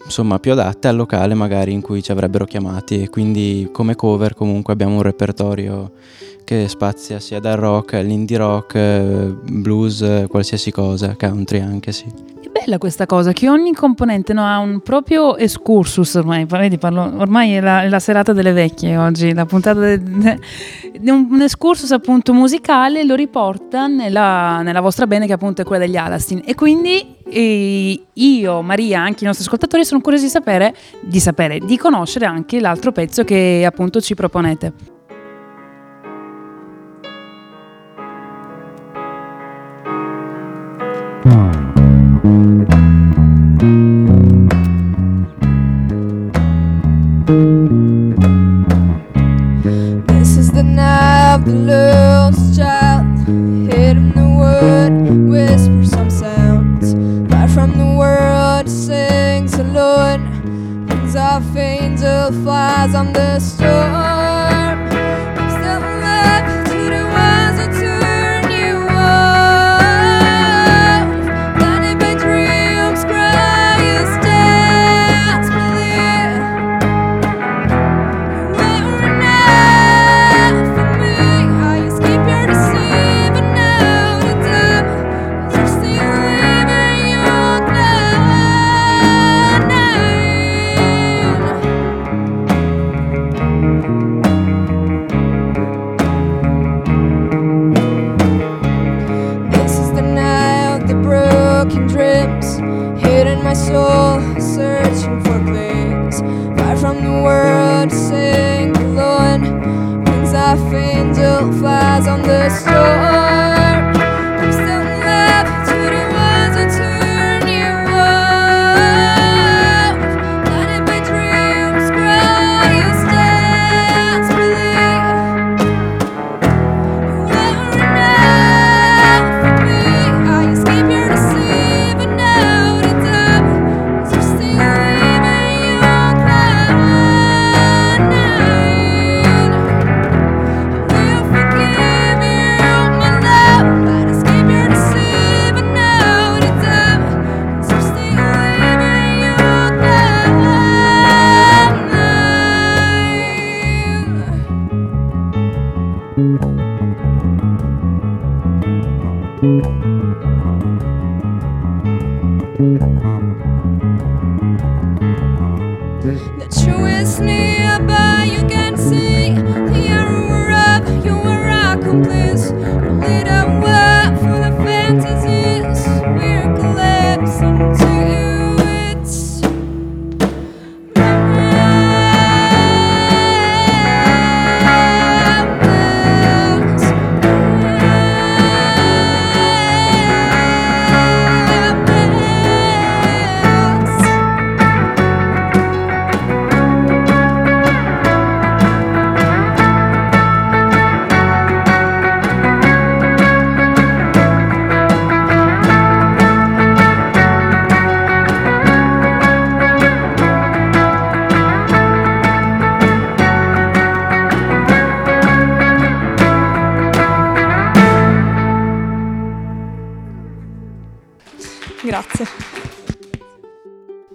insomma 0.09 0.39
più 0.39 0.53
adatte 0.53 0.89
al 0.89 0.97
locale 0.97 1.35
magari 1.35 1.73
in 1.73 1.83
cui 1.83 2.03
ci 2.03 2.11
avrebbero 2.13 2.47
chiamati 2.47 3.03
e 3.03 3.11
quindi 3.11 3.69
come 3.71 3.95
cover 3.95 4.33
comunque 4.33 4.73
abbiamo 4.73 4.97
un 4.97 5.03
repertorio 5.03 5.93
che 6.49 6.67
spazia 6.67 7.21
sia 7.21 7.41
dal 7.41 7.59
rock 7.59 7.93
all'indie 7.93 8.39
rock, 8.39 8.75
eh, 8.75 9.37
blues, 9.51 10.25
qualsiasi 10.29 10.71
cosa, 10.71 11.15
country 11.15 11.61
anche 11.61 11.93
sì. 11.93 12.07
È 12.07 12.49
bella 12.49 12.79
questa 12.79 13.05
cosa 13.05 13.33
che 13.33 13.51
ogni 13.51 13.75
componente 13.75 14.33
no, 14.33 14.47
ha 14.47 14.59
un 14.59 14.81
proprio 14.81 15.37
excursus 15.37 16.15
ormai, 16.15 16.47
vedi, 16.47 16.79
parlo, 16.79 17.03
ormai 17.19 17.53
è 17.53 17.61
la, 17.61 17.87
la 17.87 17.99
serata 17.99 18.33
delle 18.33 18.53
vecchie 18.53 18.97
oggi, 18.97 19.35
la 19.35 19.45
puntata 19.45 19.95
di 19.95 21.11
un, 21.11 21.29
un 21.31 21.43
excursus 21.43 21.93
appunto 21.93 22.33
musicale 22.33 23.05
lo 23.05 23.15
riporta 23.15 23.87
nella, 23.87 24.63
nella 24.63 24.81
vostra 24.81 25.07
bene 25.07 25.27
che 25.27 25.35
appunto 25.35 25.61
è 25.61 25.67
quella 25.67 25.85
degli 25.85 25.97
Alastin 25.97 26.41
e 26.47 26.55
quindi 26.55 27.17
eh, 27.29 28.05
io, 28.11 28.63
Maria, 28.63 29.03
anche 29.03 29.25
i 29.25 29.27
nostri 29.27 29.45
ascoltatori 29.45 29.85
sono 29.85 30.01
curiosi 30.01 30.25
di 30.25 30.31
sapere, 30.31 30.75
di 31.01 31.21
sapere, 31.21 31.59
di 31.59 31.77
conoscere 31.77 32.25
anche 32.25 32.59
l'altro 32.59 32.91
pezzo 32.91 33.23
che 33.23 33.65
appunto 33.67 34.01
ci 34.01 34.15
proponete. 34.15 34.97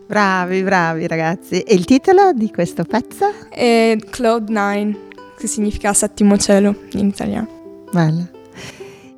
Bravi, 0.07 0.61
bravi 0.63 1.07
ragazzi. 1.07 1.61
E 1.61 1.73
il 1.73 1.85
titolo 1.85 2.33
di 2.33 2.51
questo 2.51 2.83
pezzo? 2.83 3.25
E 3.49 3.99
Cloud 4.09 4.49
Nine, 4.49 4.97
che 5.37 5.47
significa 5.47 5.93
settimo 5.93 6.37
cielo 6.37 6.75
in 6.93 7.07
italiano. 7.07 7.85
Bello. 7.91 8.29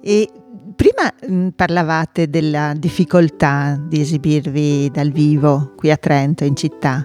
E 0.01 0.29
prima 0.75 1.11
mh, 1.27 1.49
parlavate 1.55 2.29
della 2.29 2.73
difficoltà 2.77 3.79
di 3.81 4.01
esibirvi 4.01 4.91
dal 4.91 5.11
vivo 5.11 5.73
qui 5.75 5.91
a 5.91 5.97
Trento, 5.97 6.43
in 6.43 6.55
città, 6.55 7.03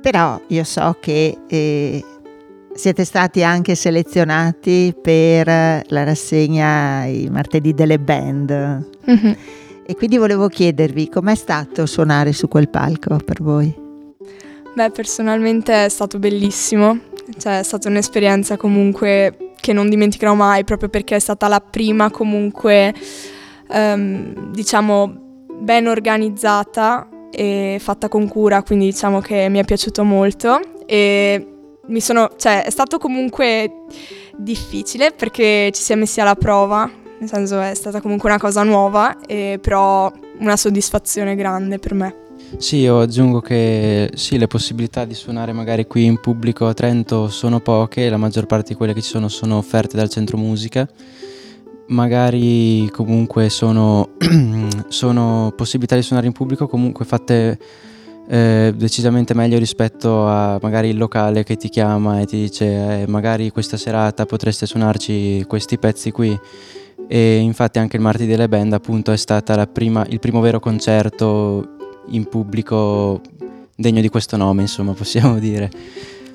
però 0.00 0.40
io 0.48 0.64
so 0.64 0.96
che 1.00 1.36
eh, 1.48 2.04
siete 2.74 3.04
stati 3.04 3.42
anche 3.42 3.74
selezionati 3.74 4.94
per 5.00 5.46
la 5.48 6.04
rassegna 6.04 7.04
i 7.06 7.28
martedì 7.30 7.72
delle 7.74 7.98
band 7.98 8.86
Mhm. 9.06 9.36
E 9.90 9.94
quindi 9.94 10.18
volevo 10.18 10.48
chiedervi 10.48 11.08
com'è 11.08 11.34
stato 11.34 11.86
suonare 11.86 12.34
su 12.34 12.46
quel 12.46 12.68
palco 12.68 13.16
per 13.24 13.40
voi? 13.40 13.74
Beh, 14.74 14.90
personalmente 14.90 15.86
è 15.86 15.88
stato 15.88 16.18
bellissimo, 16.18 16.98
cioè 17.38 17.60
è 17.60 17.62
stata 17.62 17.88
un'esperienza 17.88 18.58
comunque 18.58 19.54
che 19.58 19.72
non 19.72 19.88
dimenticherò 19.88 20.34
mai 20.34 20.64
proprio 20.64 20.90
perché 20.90 21.16
è 21.16 21.18
stata 21.18 21.48
la 21.48 21.60
prima 21.60 22.10
comunque, 22.10 22.92
ehm, 23.70 24.50
diciamo, 24.50 25.46
ben 25.58 25.86
organizzata 25.86 27.08
e 27.30 27.78
fatta 27.80 28.08
con 28.08 28.28
cura, 28.28 28.62
quindi 28.62 28.90
diciamo 28.90 29.20
che 29.20 29.48
mi 29.48 29.58
è 29.58 29.64
piaciuto 29.64 30.04
molto 30.04 30.60
e 30.84 31.46
mi 31.86 32.00
sono, 32.02 32.28
cioè 32.36 32.62
è 32.62 32.70
stato 32.70 32.98
comunque 32.98 33.72
difficile 34.36 35.12
perché 35.12 35.70
ci 35.72 35.82
si 35.82 35.92
è 35.92 35.96
messi 35.96 36.20
alla 36.20 36.34
prova, 36.34 36.90
nel 37.18 37.28
senso 37.28 37.60
è 37.60 37.74
stata 37.74 38.00
comunque 38.00 38.28
una 38.28 38.38
cosa 38.38 38.62
nuova, 38.62 39.18
e 39.26 39.58
però 39.60 40.10
una 40.38 40.56
soddisfazione 40.56 41.34
grande 41.34 41.78
per 41.78 41.94
me. 41.94 42.14
Sì, 42.56 42.76
io 42.78 43.00
aggiungo 43.00 43.40
che 43.40 44.10
sì, 44.14 44.38
le 44.38 44.46
possibilità 44.46 45.04
di 45.04 45.14
suonare 45.14 45.52
magari 45.52 45.86
qui 45.86 46.04
in 46.04 46.18
pubblico 46.18 46.66
a 46.66 46.74
Trento 46.74 47.28
sono 47.28 47.60
poche, 47.60 48.08
la 48.08 48.16
maggior 48.16 48.46
parte 48.46 48.70
di 48.70 48.74
quelle 48.74 48.94
che 48.94 49.02
ci 49.02 49.10
sono 49.10 49.28
sono 49.28 49.56
offerte 49.56 49.96
dal 49.96 50.08
centro 50.08 50.36
musica. 50.38 50.88
Magari 51.88 52.88
comunque 52.90 53.48
sono, 53.48 54.10
sono 54.88 55.52
possibilità 55.56 55.94
di 55.94 56.02
suonare 56.02 56.26
in 56.26 56.32
pubblico 56.32 56.68
comunque 56.68 57.04
fatte 57.04 57.58
eh, 58.28 58.74
decisamente 58.76 59.34
meglio 59.34 59.58
rispetto 59.58 60.26
a 60.26 60.58
magari 60.60 60.88
il 60.90 60.98
locale 60.98 61.44
che 61.44 61.56
ti 61.56 61.70
chiama 61.70 62.20
e 62.20 62.26
ti 62.26 62.36
dice 62.36 63.02
eh, 63.02 63.04
magari 63.08 63.50
questa 63.50 63.78
serata 63.78 64.26
potreste 64.26 64.66
suonarci 64.66 65.44
questi 65.48 65.78
pezzi 65.78 66.10
qui 66.10 66.38
e 67.08 67.38
infatti 67.38 67.78
anche 67.78 67.96
il 67.96 68.02
martedì 68.02 68.30
delle 68.30 68.48
band 68.48 68.74
appunto 68.74 69.10
è 69.12 69.66
prima, 69.72 70.06
il 70.08 70.20
primo 70.20 70.40
vero 70.40 70.60
concerto 70.60 71.76
in 72.10 72.28
pubblico 72.28 73.20
degno 73.74 74.00
di 74.00 74.08
questo 74.08 74.36
nome 74.36 74.62
insomma 74.62 74.92
possiamo 74.92 75.38
dire 75.40 75.70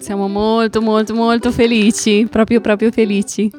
Siamo 0.03 0.27
molto 0.27 0.81
molto 0.81 1.13
molto 1.13 1.49
felici, 1.49 2.27
proprio 2.29 2.59
proprio 2.59 2.91
felici. 2.91 3.49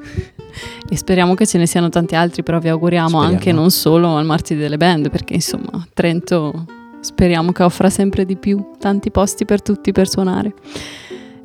E 0.90 0.94
speriamo 0.94 1.32
che 1.32 1.46
ce 1.46 1.56
ne 1.56 1.66
siano 1.66 1.88
tanti 1.88 2.16
altri, 2.16 2.42
però 2.42 2.58
vi 2.58 2.68
auguriamo 2.68 3.08
Speriamo. 3.08 3.32
anche 3.32 3.50
non 3.50 3.70
solo 3.70 4.16
al 4.18 4.26
martedì 4.26 4.60
delle 4.60 4.76
band, 4.76 5.08
perché 5.08 5.32
insomma 5.32 5.86
Trento 5.94 6.66
speriamo 7.00 7.50
che 7.52 7.62
offra 7.62 7.88
sempre 7.88 8.26
di 8.26 8.36
più, 8.36 8.72
tanti 8.78 9.10
posti 9.10 9.46
per 9.46 9.62
tutti 9.62 9.90
per 9.92 10.06
suonare. 10.06 10.52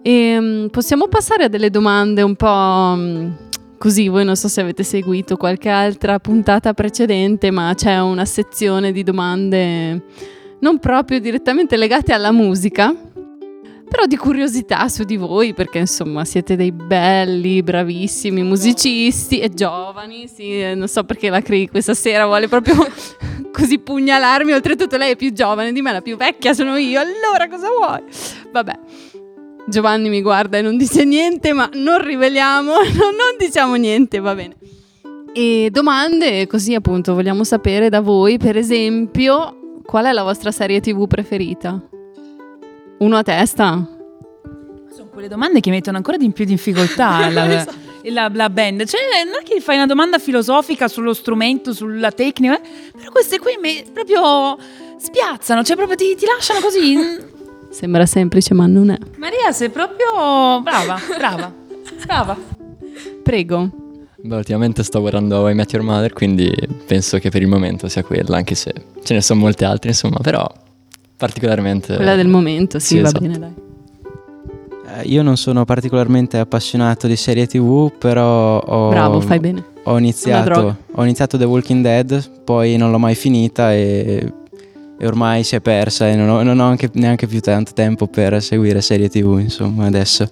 E, 0.02 0.38
mm, 0.38 0.66
possiamo 0.68 1.08
passare 1.08 1.46
a 1.46 1.48
delle 1.48 1.70
domande 1.70 2.22
un 2.22 2.36
po' 2.36 2.94
mm, 2.98 3.32
così, 3.80 4.10
voi 4.10 4.26
non 4.26 4.36
so 4.36 4.48
se 4.48 4.62
avete 4.62 4.84
seguito 4.84 5.38
qualche 5.38 5.70
altra 5.70 6.20
puntata 6.20 6.74
precedente, 6.74 7.50
ma 7.50 7.74
c'è 7.76 8.00
una 8.00 8.26
sezione 8.26 8.92
di 8.92 9.02
domande 9.02 10.04
non 10.60 10.78
proprio 10.80 11.20
direttamente 11.20 11.78
legate 11.78 12.12
alla 12.12 12.32
musica, 12.32 12.94
però 13.90 14.06
di 14.06 14.18
curiosità 14.18 14.88
su 14.90 15.04
di 15.04 15.16
voi, 15.16 15.54
perché 15.54 15.80
insomma 15.80 16.26
siete 16.26 16.56
dei 16.56 16.72
belli, 16.72 17.64
bravissimi 17.64 18.44
musicisti 18.44 19.40
e 19.40 19.50
giovani, 19.50 20.28
sì, 20.28 20.62
non 20.76 20.88
so 20.88 21.06
perché 21.06 21.30
la 21.30 21.42
Cree 21.42 21.70
questa 21.70 21.94
sera 21.94 22.26
vuole 22.26 22.48
proprio 22.48 22.76
così 23.52 23.80
pugnalarmi, 23.80 24.52
oltretutto 24.52 24.98
lei 24.98 25.14
è 25.14 25.16
più 25.16 25.32
giovane 25.32 25.72
di 25.72 25.82
me, 25.82 25.94
la 25.94 26.02
più 26.02 26.18
vecchia 26.18 26.54
sono 26.54 26.76
io, 26.76 27.00
allora 27.00 27.48
cosa 27.48 27.70
vuoi? 27.70 28.04
Vabbè. 28.52 28.80
Giovanni 29.70 30.10
mi 30.10 30.22
guarda 30.22 30.58
e 30.58 30.62
non 30.62 30.78
dice 30.78 31.06
niente, 31.06 31.54
ma 31.54 31.70
non 31.74 32.04
riveliamo, 32.04 32.74
non, 32.94 33.38
diciamo 33.38 33.76
niente, 33.76 34.20
va 34.20 34.36
bene. 34.36 34.56
E 35.34 35.70
domande, 35.72 36.48
così 36.48 36.74
appunto 36.74 37.14
vogliamo 37.14 37.44
sapere 37.44 37.90
da 37.90 38.02
voi, 38.02 38.38
per 38.38 38.58
esempio, 38.58 39.82
qual 39.86 40.06
è 40.06 40.12
la 40.12 40.24
vostra 40.24 40.52
serie 40.52 40.82
TV 40.82 41.08
preferita? 41.08 41.82
Uno 43.00 43.16
a 43.16 43.24
testa? 43.24 43.88
Sono 44.92 45.10
quelle 45.10 45.28
domande 45.28 45.60
che 45.60 45.70
mettono 45.70 45.98
ancora 45.98 46.18
di 46.18 46.30
più 46.32 46.46
di 46.46 46.52
difficoltà 46.52 47.30
la, 47.32 47.46
la- 48.04 48.32
la 48.34 48.50
band. 48.50 48.86
Cioè, 48.86 49.00
non 49.26 49.36
è 49.40 49.44
che 49.44 49.62
fai 49.62 49.76
una 49.76 49.86
domanda 49.86 50.18
filosofica 50.18 50.88
sullo 50.88 51.14
strumento, 51.14 51.74
sulla 51.74 52.12
tecnica, 52.12 52.60
eh, 52.60 52.68
però 52.98 53.12
queste 53.12 53.40
qui 53.40 53.58
mi 53.62 53.84
proprio 53.94 54.58
spiazzano, 54.98 55.64
cioè 55.64 55.76
proprio 55.76 55.96
ti, 55.96 56.16
ti 56.16 56.26
lasciano 56.26 56.60
così. 56.60 57.38
Sembra 57.70 58.06
semplice, 58.06 58.54
ma 58.54 58.66
non 58.66 58.90
è. 58.90 58.98
Maria, 59.18 59.52
sei 59.52 59.70
proprio 59.70 60.62
brava, 60.62 61.00
brava, 61.18 61.54
brava. 62.06 62.38
Prego. 63.24 63.70
Beh, 64.22 64.36
ultimamente 64.36 64.84
sto 64.84 65.00
guardando 65.00 65.48
I 65.48 65.54
Met 65.54 65.72
Your 65.72 65.86
Mother, 65.86 66.12
quindi 66.12 66.54
penso 66.86 67.20
che 67.20 67.30
per 67.30 67.42
il 67.42 67.48
momento 67.48 67.88
sia 67.88 68.04
quella, 68.04 68.36
anche 68.38 68.56
se 68.56 68.74
ce 69.02 69.14
ne 69.14 69.22
sono 69.22 69.40
molte 69.40 69.64
altre, 69.64 69.92
insomma, 69.92 70.18
però 70.22 70.46
particolarmente... 71.16 71.96
Quella 71.96 72.16
del 72.16 72.28
momento, 72.28 72.80
sì, 72.80 72.96
sì, 72.96 73.00
va 73.00 73.08
esatto. 73.08 73.22
bene, 73.22 73.40
dai. 73.40 73.54
Eh, 74.98 75.08
io 75.08 75.22
non 75.22 75.38
sono 75.38 75.64
particolarmente 75.66 76.38
appassionato 76.38 77.06
di 77.06 77.16
serie 77.16 77.46
tv 77.46 77.92
però 77.98 78.60
ho, 78.60 78.90
Bravo, 78.90 79.22
fai 79.22 79.40
bene. 79.40 79.64
ho 79.84 79.98
iniziato, 80.00 80.78
ho 80.92 81.04
iniziato 81.04 81.38
The 81.38 81.44
Walking 81.44 81.84
Dead 81.84 82.42
poi 82.44 82.76
non 82.76 82.90
l'ho 82.90 82.98
mai 82.98 83.14
finita 83.14 83.72
e, 83.72 84.34
e 85.00 85.08
ormai 85.08 85.44
si 85.44 85.56
è 85.56 85.62
persa 85.62 86.10
e 86.10 86.16
non 86.16 86.30
ho, 86.30 86.44
non 86.44 86.60
ho 86.60 86.66
anche, 86.68 86.90
neanche 86.94 87.26
più 87.26 87.40
tanto 87.40 87.72
tempo 87.74 88.08
per 88.08 88.42
seguire 88.44 88.82
serie 88.82 89.08
tv 89.10 89.40
insomma 89.40 89.86
adesso 89.86 90.30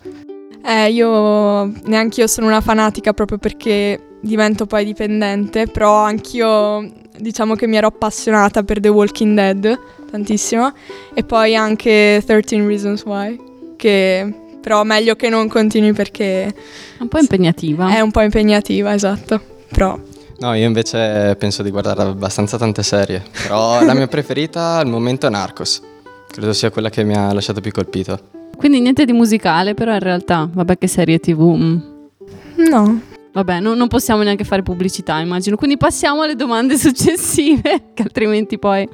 Eh, 0.65 0.91
io 0.91 1.71
neanche 1.85 2.19
io 2.21 2.27
sono 2.27 2.47
una 2.47 2.59
fanatica 2.61 3.13
proprio 3.13 3.37
perché 3.37 3.99
divento 4.19 4.65
poi 4.65 4.83
dipendente, 4.83 5.67
però 5.67 6.03
anch'io 6.03 6.85
diciamo 7.17 7.55
che 7.55 7.67
mi 7.67 7.77
ero 7.77 7.87
appassionata 7.87 8.63
per 8.63 8.79
The 8.81 8.89
Walking 8.89 9.33
Dead 9.35 9.79
tantissimo 10.11 10.73
e 11.13 11.23
poi 11.23 11.55
anche 11.55 12.21
13 12.25 12.65
Reasons 12.67 13.03
Why, 13.05 13.39
che 13.77 14.33
però 14.61 14.83
meglio 14.83 15.15
che 15.15 15.29
non 15.29 15.47
continui 15.47 15.93
perché 15.93 16.53
Un 16.99 17.07
po' 17.07 17.19
impegnativa. 17.19 17.95
è 17.95 18.01
un 18.01 18.11
po' 18.11 18.19
impegnativa, 18.21 18.93
esatto. 18.93 19.39
Però 19.69 19.97
No, 20.39 20.53
io 20.53 20.67
invece 20.67 21.35
penso 21.39 21.63
di 21.63 21.71
guardare 21.71 22.03
abbastanza 22.03 22.57
tante 22.57 22.83
serie, 22.83 23.23
però 23.41 23.83
la 23.83 23.95
mia 23.95 24.07
preferita 24.07 24.75
al 24.75 24.87
momento 24.87 25.25
è 25.25 25.29
Narcos. 25.29 25.81
Credo 26.27 26.53
sia 26.53 26.69
quella 26.69 26.89
che 26.89 27.03
mi 27.03 27.15
ha 27.15 27.33
lasciato 27.33 27.59
più 27.59 27.71
colpito. 27.71 28.19
Quindi 28.55 28.79
niente 28.79 29.05
di 29.05 29.13
musicale, 29.13 29.73
però 29.73 29.93
in 29.93 29.99
realtà, 29.99 30.47
vabbè 30.51 30.77
che 30.77 30.87
serie 30.87 31.19
tv. 31.19 31.41
mm. 31.41 31.77
no. 32.69 33.01
Vabbè, 33.31 33.59
no- 33.59 33.75
non 33.75 33.87
possiamo 33.87 34.23
neanche 34.23 34.43
fare 34.43 34.63
pubblicità, 34.63 35.19
immagino. 35.19 35.55
Quindi 35.55 35.77
passiamo 35.77 36.23
alle 36.23 36.35
domande 36.35 36.77
successive, 36.77 37.91
che 37.93 38.03
altrimenti 38.03 38.57
poi... 38.59 38.87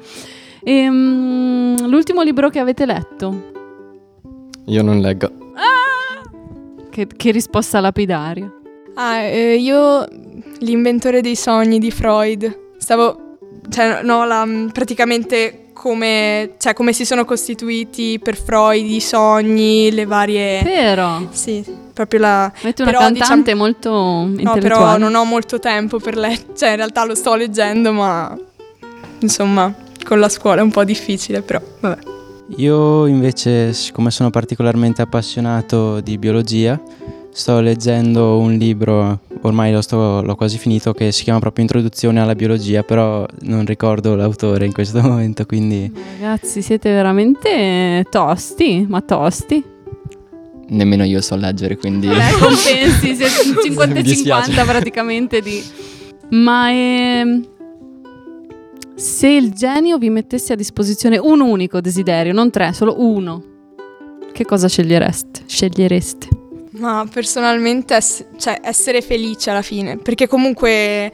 Ehm, 0.62 1.86
l'ultimo 1.88 2.22
libro 2.22 2.48
che 2.48 2.58
avete 2.58 2.86
letto? 2.86 3.52
Io 4.66 4.82
non 4.82 5.00
leggo. 5.00 5.30
Che, 6.90 7.06
che 7.06 7.30
risposta 7.32 7.80
lapidaria. 7.80 8.50
Ah, 8.94 9.20
eh, 9.20 9.56
io 9.56 10.06
l'inventore 10.60 11.20
dei 11.20 11.36
sogni 11.36 11.78
di 11.78 11.90
Freud. 11.90 12.58
Stavo 12.78 13.24
cioè 13.70 14.02
no, 14.02 14.24
la, 14.24 14.46
praticamente 14.72 15.70
come, 15.72 16.54
cioè, 16.58 16.72
come 16.72 16.92
si 16.92 17.04
sono 17.04 17.24
costituiti 17.24 18.18
per 18.22 18.36
Freud 18.36 18.86
i 18.86 19.00
sogni, 19.00 19.90
le 19.90 20.06
varie 20.06 20.62
Vero. 20.62 21.28
Sì, 21.32 21.64
proprio 21.92 22.20
la 22.20 22.44
Avete 22.44 22.82
una 22.82 22.92
Però, 22.92 23.02
cantante 23.02 23.52
diciamo- 23.52 23.62
molto 23.62 23.90
No, 23.90 24.56
però 24.58 24.96
non 24.96 25.14
ho 25.14 25.24
molto 25.24 25.58
tempo 25.58 25.98
per 25.98 26.16
leggere, 26.16 26.54
cioè 26.56 26.70
in 26.70 26.76
realtà 26.76 27.04
lo 27.04 27.14
sto 27.14 27.34
leggendo, 27.34 27.92
ma 27.92 28.36
insomma, 29.20 29.74
con 30.04 30.20
la 30.20 30.28
scuola 30.28 30.60
è 30.60 30.62
un 30.62 30.70
po' 30.70 30.84
difficile, 30.84 31.42
però 31.42 31.60
vabbè. 31.80 32.12
Io 32.56 33.06
invece, 33.06 33.72
siccome 33.72 34.10
sono 34.10 34.30
particolarmente 34.30 35.02
appassionato 35.02 36.00
di 36.00 36.18
biologia, 36.18 36.80
sto 37.34 37.58
leggendo 37.58 38.38
un 38.38 38.52
libro, 38.52 39.18
ormai 39.42 39.72
lo 39.72 39.80
sto- 39.80 40.22
l'ho 40.22 40.36
quasi 40.36 40.56
finito, 40.56 40.92
che 40.92 41.10
si 41.10 41.24
chiama 41.24 41.40
proprio 41.40 41.64
Introduzione 41.64 42.20
alla 42.20 42.36
biologia, 42.36 42.84
però 42.84 43.26
non 43.40 43.64
ricordo 43.64 44.14
l'autore 44.14 44.66
in 44.66 44.72
questo 44.72 45.00
momento, 45.02 45.44
quindi 45.44 45.92
Ragazzi, 46.20 46.62
siete 46.62 46.92
veramente 46.92 48.06
tosti, 48.08 48.86
ma 48.88 49.00
tosti. 49.00 49.62
Nemmeno 50.68 51.02
io 51.04 51.20
so 51.20 51.34
leggere, 51.34 51.76
quindi... 51.76 52.06
Beh, 52.06 52.32
compensi, 52.38 53.16
siete 53.16 53.48
un 53.48 53.56
50 53.62 53.92
Mi 53.94 53.98
e 53.98 54.02
dispiace. 54.02 54.50
50 54.50 54.70
praticamente 54.72 55.40
di... 55.40 55.62
Ma 56.30 56.70
ehm, 56.70 57.46
se 58.94 59.28
il 59.28 59.52
genio 59.52 59.98
vi 59.98 60.08
mettesse 60.08 60.52
a 60.52 60.56
disposizione 60.56 61.18
un 61.18 61.40
unico 61.40 61.80
desiderio, 61.80 62.32
non 62.32 62.50
tre, 62.50 62.72
solo 62.72 62.94
uno, 62.98 63.42
che 64.32 64.44
cosa 64.44 64.68
scegliereste? 64.68 65.42
Scegliereste? 65.46 66.28
Ma 66.76 67.06
personalmente 67.10 67.94
ess- 67.94 68.24
cioè, 68.36 68.58
essere 68.62 69.00
felice 69.00 69.50
alla 69.50 69.62
fine, 69.62 69.96
perché 69.96 70.26
comunque 70.26 71.12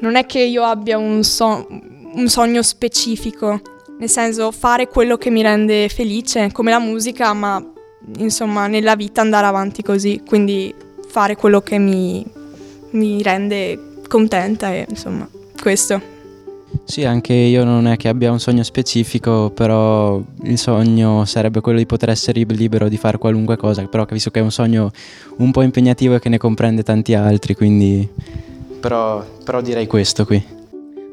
non 0.00 0.14
è 0.16 0.26
che 0.26 0.40
io 0.40 0.62
abbia 0.64 0.98
un, 0.98 1.22
so- 1.24 1.66
un 1.68 2.28
sogno 2.28 2.62
specifico, 2.62 3.60
nel 3.98 4.10
senso 4.10 4.50
fare 4.50 4.88
quello 4.88 5.16
che 5.16 5.30
mi 5.30 5.42
rende 5.42 5.88
felice, 5.88 6.50
come 6.52 6.70
la 6.70 6.78
musica, 6.78 7.32
ma 7.32 7.62
insomma 8.18 8.66
nella 8.66 8.94
vita 8.94 9.22
andare 9.22 9.46
avanti 9.46 9.82
così, 9.82 10.22
quindi 10.26 10.74
fare 11.08 11.34
quello 11.34 11.60
che 11.62 11.78
mi, 11.78 12.24
mi 12.90 13.22
rende 13.22 13.96
contenta 14.06 14.70
e 14.70 14.86
insomma 14.88 15.26
questo. 15.60 16.19
Sì, 16.84 17.04
anche 17.04 17.32
io 17.32 17.64
non 17.64 17.86
è 17.86 17.96
che 17.96 18.08
abbia 18.08 18.30
un 18.32 18.40
sogno 18.40 18.62
specifico, 18.62 19.50
però 19.50 20.20
il 20.42 20.58
sogno 20.58 21.24
sarebbe 21.24 21.60
quello 21.60 21.78
di 21.78 21.86
poter 21.86 22.10
essere 22.10 22.42
libero 22.42 22.88
di 22.88 22.96
fare 22.96 23.18
qualunque 23.18 23.56
cosa, 23.56 23.84
però 23.86 24.04
capisco 24.04 24.30
che 24.30 24.40
è 24.40 24.42
un 24.42 24.50
sogno 24.50 24.90
un 25.36 25.50
po' 25.50 25.62
impegnativo 25.62 26.16
e 26.16 26.20
che 26.20 26.28
ne 26.28 26.38
comprende 26.38 26.82
tanti 26.82 27.14
altri, 27.14 27.54
quindi... 27.54 28.08
Però, 28.80 29.24
però 29.44 29.60
direi 29.60 29.86
questo 29.86 30.24
qui. 30.24 30.42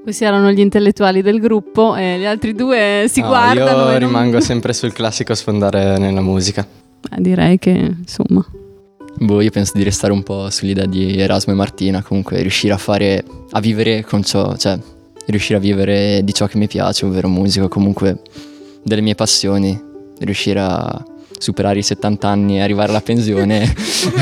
Questi 0.01 0.23
erano 0.23 0.51
gli 0.51 0.59
intellettuali 0.59 1.21
del 1.21 1.39
gruppo 1.39 1.95
e 1.95 2.17
gli 2.17 2.25
altri 2.25 2.53
due 2.53 3.05
si 3.09 3.19
No, 3.21 3.27
guardano. 3.27 3.69
Io 3.69 3.89
e 3.89 3.91
non- 3.91 3.99
rimango 3.99 4.39
sempre 4.41 4.73
sul 4.73 4.93
classico 4.93 5.35
sfondare 5.35 5.97
nella 5.97 6.21
musica. 6.21 6.65
Eh, 7.11 7.21
direi 7.21 7.59
che, 7.59 7.69
insomma, 7.69 8.45
Boh, 9.19 9.41
io 9.41 9.49
penso 9.49 9.73
di 9.75 9.83
restare 9.83 10.13
un 10.13 10.23
po' 10.23 10.49
sull'idea 10.49 10.85
di 10.85 11.17
Erasmo 11.19 11.53
e 11.53 11.55
Martina, 11.55 12.03
comunque 12.03 12.39
riuscire 12.41 12.73
a 12.73 12.77
fare, 12.77 13.23
a 13.51 13.59
vivere 13.59 14.03
con 14.03 14.23
ciò, 14.23 14.55
cioè 14.55 14.79
riuscire 15.27 15.57
a 15.57 15.61
vivere 15.61 16.21
di 16.23 16.33
ciò 16.33 16.45
che 16.47 16.57
mi 16.57 16.67
piace, 16.67 17.05
ovvero 17.05 17.27
musica, 17.27 17.67
comunque 17.67 18.19
delle 18.83 19.01
mie 19.01 19.15
passioni, 19.15 19.79
riuscire 20.19 20.59
a 20.59 21.05
superare 21.39 21.79
i 21.79 21.83
70 21.83 22.27
anni 22.27 22.57
e 22.57 22.61
arrivare 22.61 22.89
alla 22.89 23.01
pensione 23.01 23.71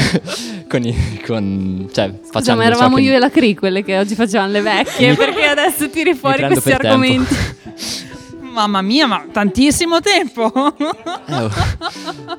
con, 0.67 0.83
i- 0.83 1.21
con 1.25 1.87
cioè, 1.93 2.09
Scusa, 2.09 2.31
facendo 2.31 2.61
ma 2.61 2.65
eravamo 2.67 2.95
che- 2.97 3.01
io 3.03 3.13
e 3.15 3.19
la 3.19 3.29
Cri 3.29 3.55
quelle 3.55 3.83
che 3.83 3.97
oggi 3.97 4.15
facevano 4.15 4.51
le 4.51 4.61
vecchie, 4.61 5.15
perché 5.15 5.45
adesso 5.45 5.89
tiri 5.89 6.13
fuori 6.13 6.43
questi 6.45 6.71
argomenti. 6.71 7.35
Mamma 8.55 8.81
mia, 8.81 9.05
ma 9.05 9.25
tantissimo 9.31 9.99
tempo. 9.99 10.49
Eh, 10.77 11.33
oh. 11.33 11.49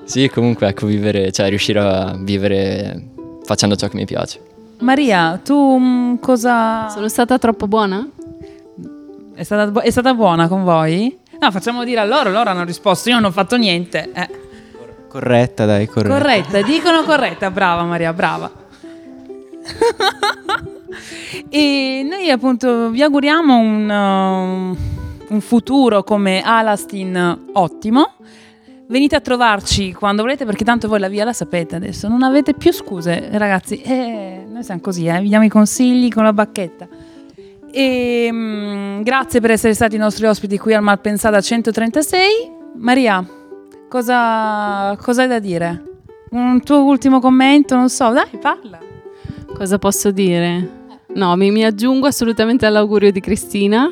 Sì, 0.05 0.31
comunque 0.31 0.69
ecco, 0.69 0.87
vivere, 0.87 1.31
cioè 1.31 1.51
riuscire 1.51 1.79
a 1.79 2.17
vivere 2.19 3.09
facendo 3.45 3.77
ciò 3.77 3.87
che 3.89 3.97
mi 3.97 4.07
piace. 4.07 4.41
Maria, 4.79 5.39
tu 5.45 5.77
mm, 5.79 6.15
cosa... 6.21 6.89
Sono 6.89 7.09
stata 7.09 7.37
troppo 7.39 7.67
buona? 7.69 8.09
È 9.37 9.43
stata, 9.43 9.71
bu- 9.71 9.81
è 9.81 9.91
stata 9.91 10.15
buona 10.15 10.49
con 10.49 10.65
voi? 10.65 11.15
No, 11.39 11.51
facciamo 11.51 11.85
dire 11.85 12.01
a 12.01 12.07
loro, 12.07 12.31
loro 12.31 12.49
hanno 12.49 12.65
risposto, 12.65 13.11
io 13.11 13.17
non 13.17 13.27
ho 13.27 13.31
fatto 13.31 13.59
niente. 13.59 14.11
Eh. 14.15 14.29
Corretta, 15.09 15.67
dai, 15.67 15.87
corretta. 15.87 16.17
Corretta, 16.17 16.63
dicono 16.63 17.03
corretta, 17.03 17.51
brava 17.51 17.83
Maria, 17.83 18.15
brava. 18.15 18.51
e 21.51 22.07
noi 22.09 22.31
appunto 22.31 22.89
vi 22.89 23.03
auguriamo 23.03 23.59
un, 23.59 23.91
uh, 23.91 25.35
un 25.35 25.41
futuro 25.43 26.03
come 26.03 26.41
Alastin 26.43 27.49
ottimo. 27.53 28.13
Venite 28.89 29.17
a 29.17 29.21
trovarci 29.21 29.93
quando 29.93 30.23
volete 30.23 30.47
perché 30.47 30.65
tanto 30.65 30.89
voi 30.89 31.01
la 31.01 31.09
via 31.09 31.25
la 31.25 31.35
sapete 31.35 31.77
adesso, 31.77 32.09
non 32.09 32.23
avete 32.23 32.55
più 32.55 32.73
scuse 32.73 33.29
ragazzi, 33.33 33.83
eh, 33.83 34.47
noi 34.49 34.63
siamo 34.63 34.81
così, 34.81 35.07
eh, 35.07 35.21
vi 35.21 35.29
diamo 35.29 35.45
i 35.45 35.51
consigli 35.51 36.09
con 36.11 36.23
la 36.25 36.33
bacchetta. 36.33 36.89
E, 37.71 38.29
mm, 38.33 39.03
grazie 39.03 39.41
per 39.41 39.51
essere 39.51 39.75
stati 39.75 39.97
i 39.97 39.99
nostri 39.99 40.27
ospiti 40.27 40.59
qui 40.59 40.75
al 40.75 40.83
Malpensada 40.83 41.41
136. 41.41 42.29
Maria, 42.77 43.27
cosa, 43.89 44.97
cosa 45.01 45.23
hai 45.23 45.29
da 45.29 45.39
dire? 45.39 45.83
Un 46.31 46.61
tuo 46.63 46.83
ultimo 46.85 47.21
commento? 47.21 47.75
Non 47.77 47.89
so, 47.89 48.11
dai, 48.11 48.29
parla. 48.41 48.79
Cosa 49.55 49.79
posso 49.79 50.11
dire? 50.11 50.85
No, 51.15 51.35
mi, 51.37 51.51
mi 51.51 51.65
aggiungo 51.65 52.07
assolutamente 52.07 52.67
all'augurio 52.67 53.11
di 53.11 53.21
Cristina, 53.21 53.89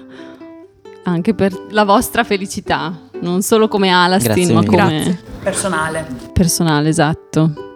anche 1.04 1.34
per 1.34 1.58
la 1.70 1.84
vostra 1.84 2.22
felicità, 2.24 2.92
non 3.20 3.40
solo 3.40 3.68
come 3.68 3.90
Alastin, 3.90 4.32
Grazie 4.34 4.52
ma 4.52 4.60
mille. 4.60 4.70
come 4.70 4.88
Grazie. 4.94 5.22
Personale. 5.42 6.06
personale, 6.32 6.88
esatto. 6.90 7.73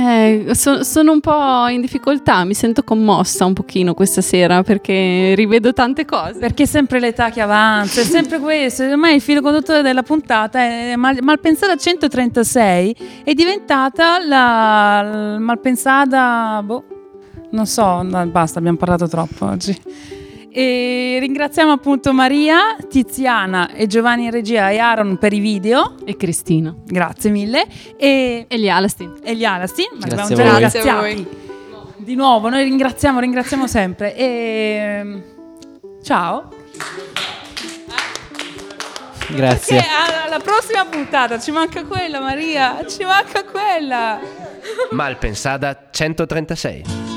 Eh, 0.00 0.54
so- 0.54 0.84
sono 0.84 1.10
un 1.10 1.18
po' 1.18 1.66
in 1.66 1.80
difficoltà, 1.80 2.44
mi 2.44 2.54
sento 2.54 2.84
commossa 2.84 3.44
un 3.44 3.52
pochino 3.52 3.94
questa 3.94 4.20
sera 4.20 4.62
perché 4.62 5.34
rivedo 5.34 5.72
tante 5.72 6.04
cose. 6.04 6.38
Perché 6.38 6.62
è 6.62 6.66
sempre 6.66 7.00
l'età 7.00 7.30
che 7.30 7.40
avanza, 7.40 8.00
è 8.00 8.04
sempre 8.06 8.38
questo. 8.38 8.84
Ormai 8.84 9.16
il 9.16 9.20
filo 9.20 9.40
conduttore 9.40 9.82
della 9.82 10.04
puntata 10.04 10.60
è 10.60 10.94
mal- 10.94 11.18
Malpensada 11.20 11.74
136 11.74 12.96
è 13.24 13.32
diventata 13.32 14.24
la 14.24 15.02
la 15.02 15.38
Malpensada, 15.38 16.62
boh, 16.64 16.84
non 17.50 17.66
so, 17.66 18.06
basta, 18.30 18.60
abbiamo 18.60 18.76
parlato 18.76 19.08
troppo 19.08 19.46
oggi. 19.46 19.76
E 20.50 21.18
ringraziamo 21.20 21.72
appunto 21.72 22.12
Maria, 22.12 22.76
Tiziana 22.88 23.70
e 23.72 23.86
Giovanni 23.86 24.24
in 24.24 24.30
regia 24.30 24.70
e 24.70 24.78
Aaron 24.78 25.18
per 25.18 25.32
i 25.32 25.40
video. 25.40 25.94
E 26.04 26.16
Cristina. 26.16 26.74
Grazie 26.84 27.30
mille. 27.30 27.66
E, 27.96 28.46
E 28.48 28.58
gli 28.58 28.68
Alastin. 28.68 29.14
e 29.22 29.36
gli 29.36 29.44
Alastin, 29.44 29.88
ma 29.98 30.06
abbiamo 30.06 30.34
già 30.34 30.42
a 30.42 30.46
voi. 30.50 30.58
Grazie 30.60 30.80
a 30.80 31.00
ringraziati. 31.02 31.46
Di 31.98 32.14
nuovo, 32.14 32.48
noi 32.48 32.64
ringraziamo, 32.64 33.20
ringraziamo 33.20 33.66
sempre. 33.66 34.14
E 34.16 35.22
ciao. 36.02 36.48
Grazie. 39.30 39.76
Perché 39.76 39.90
alla 40.26 40.38
prossima 40.38 40.86
puntata 40.86 41.38
ci 41.38 41.50
manca 41.50 41.84
quella, 41.84 42.18
Maria, 42.20 42.86
ci 42.88 43.04
manca 43.04 43.44
quella. 43.44 44.18
Malpensada 44.92 45.88
136. 45.90 47.07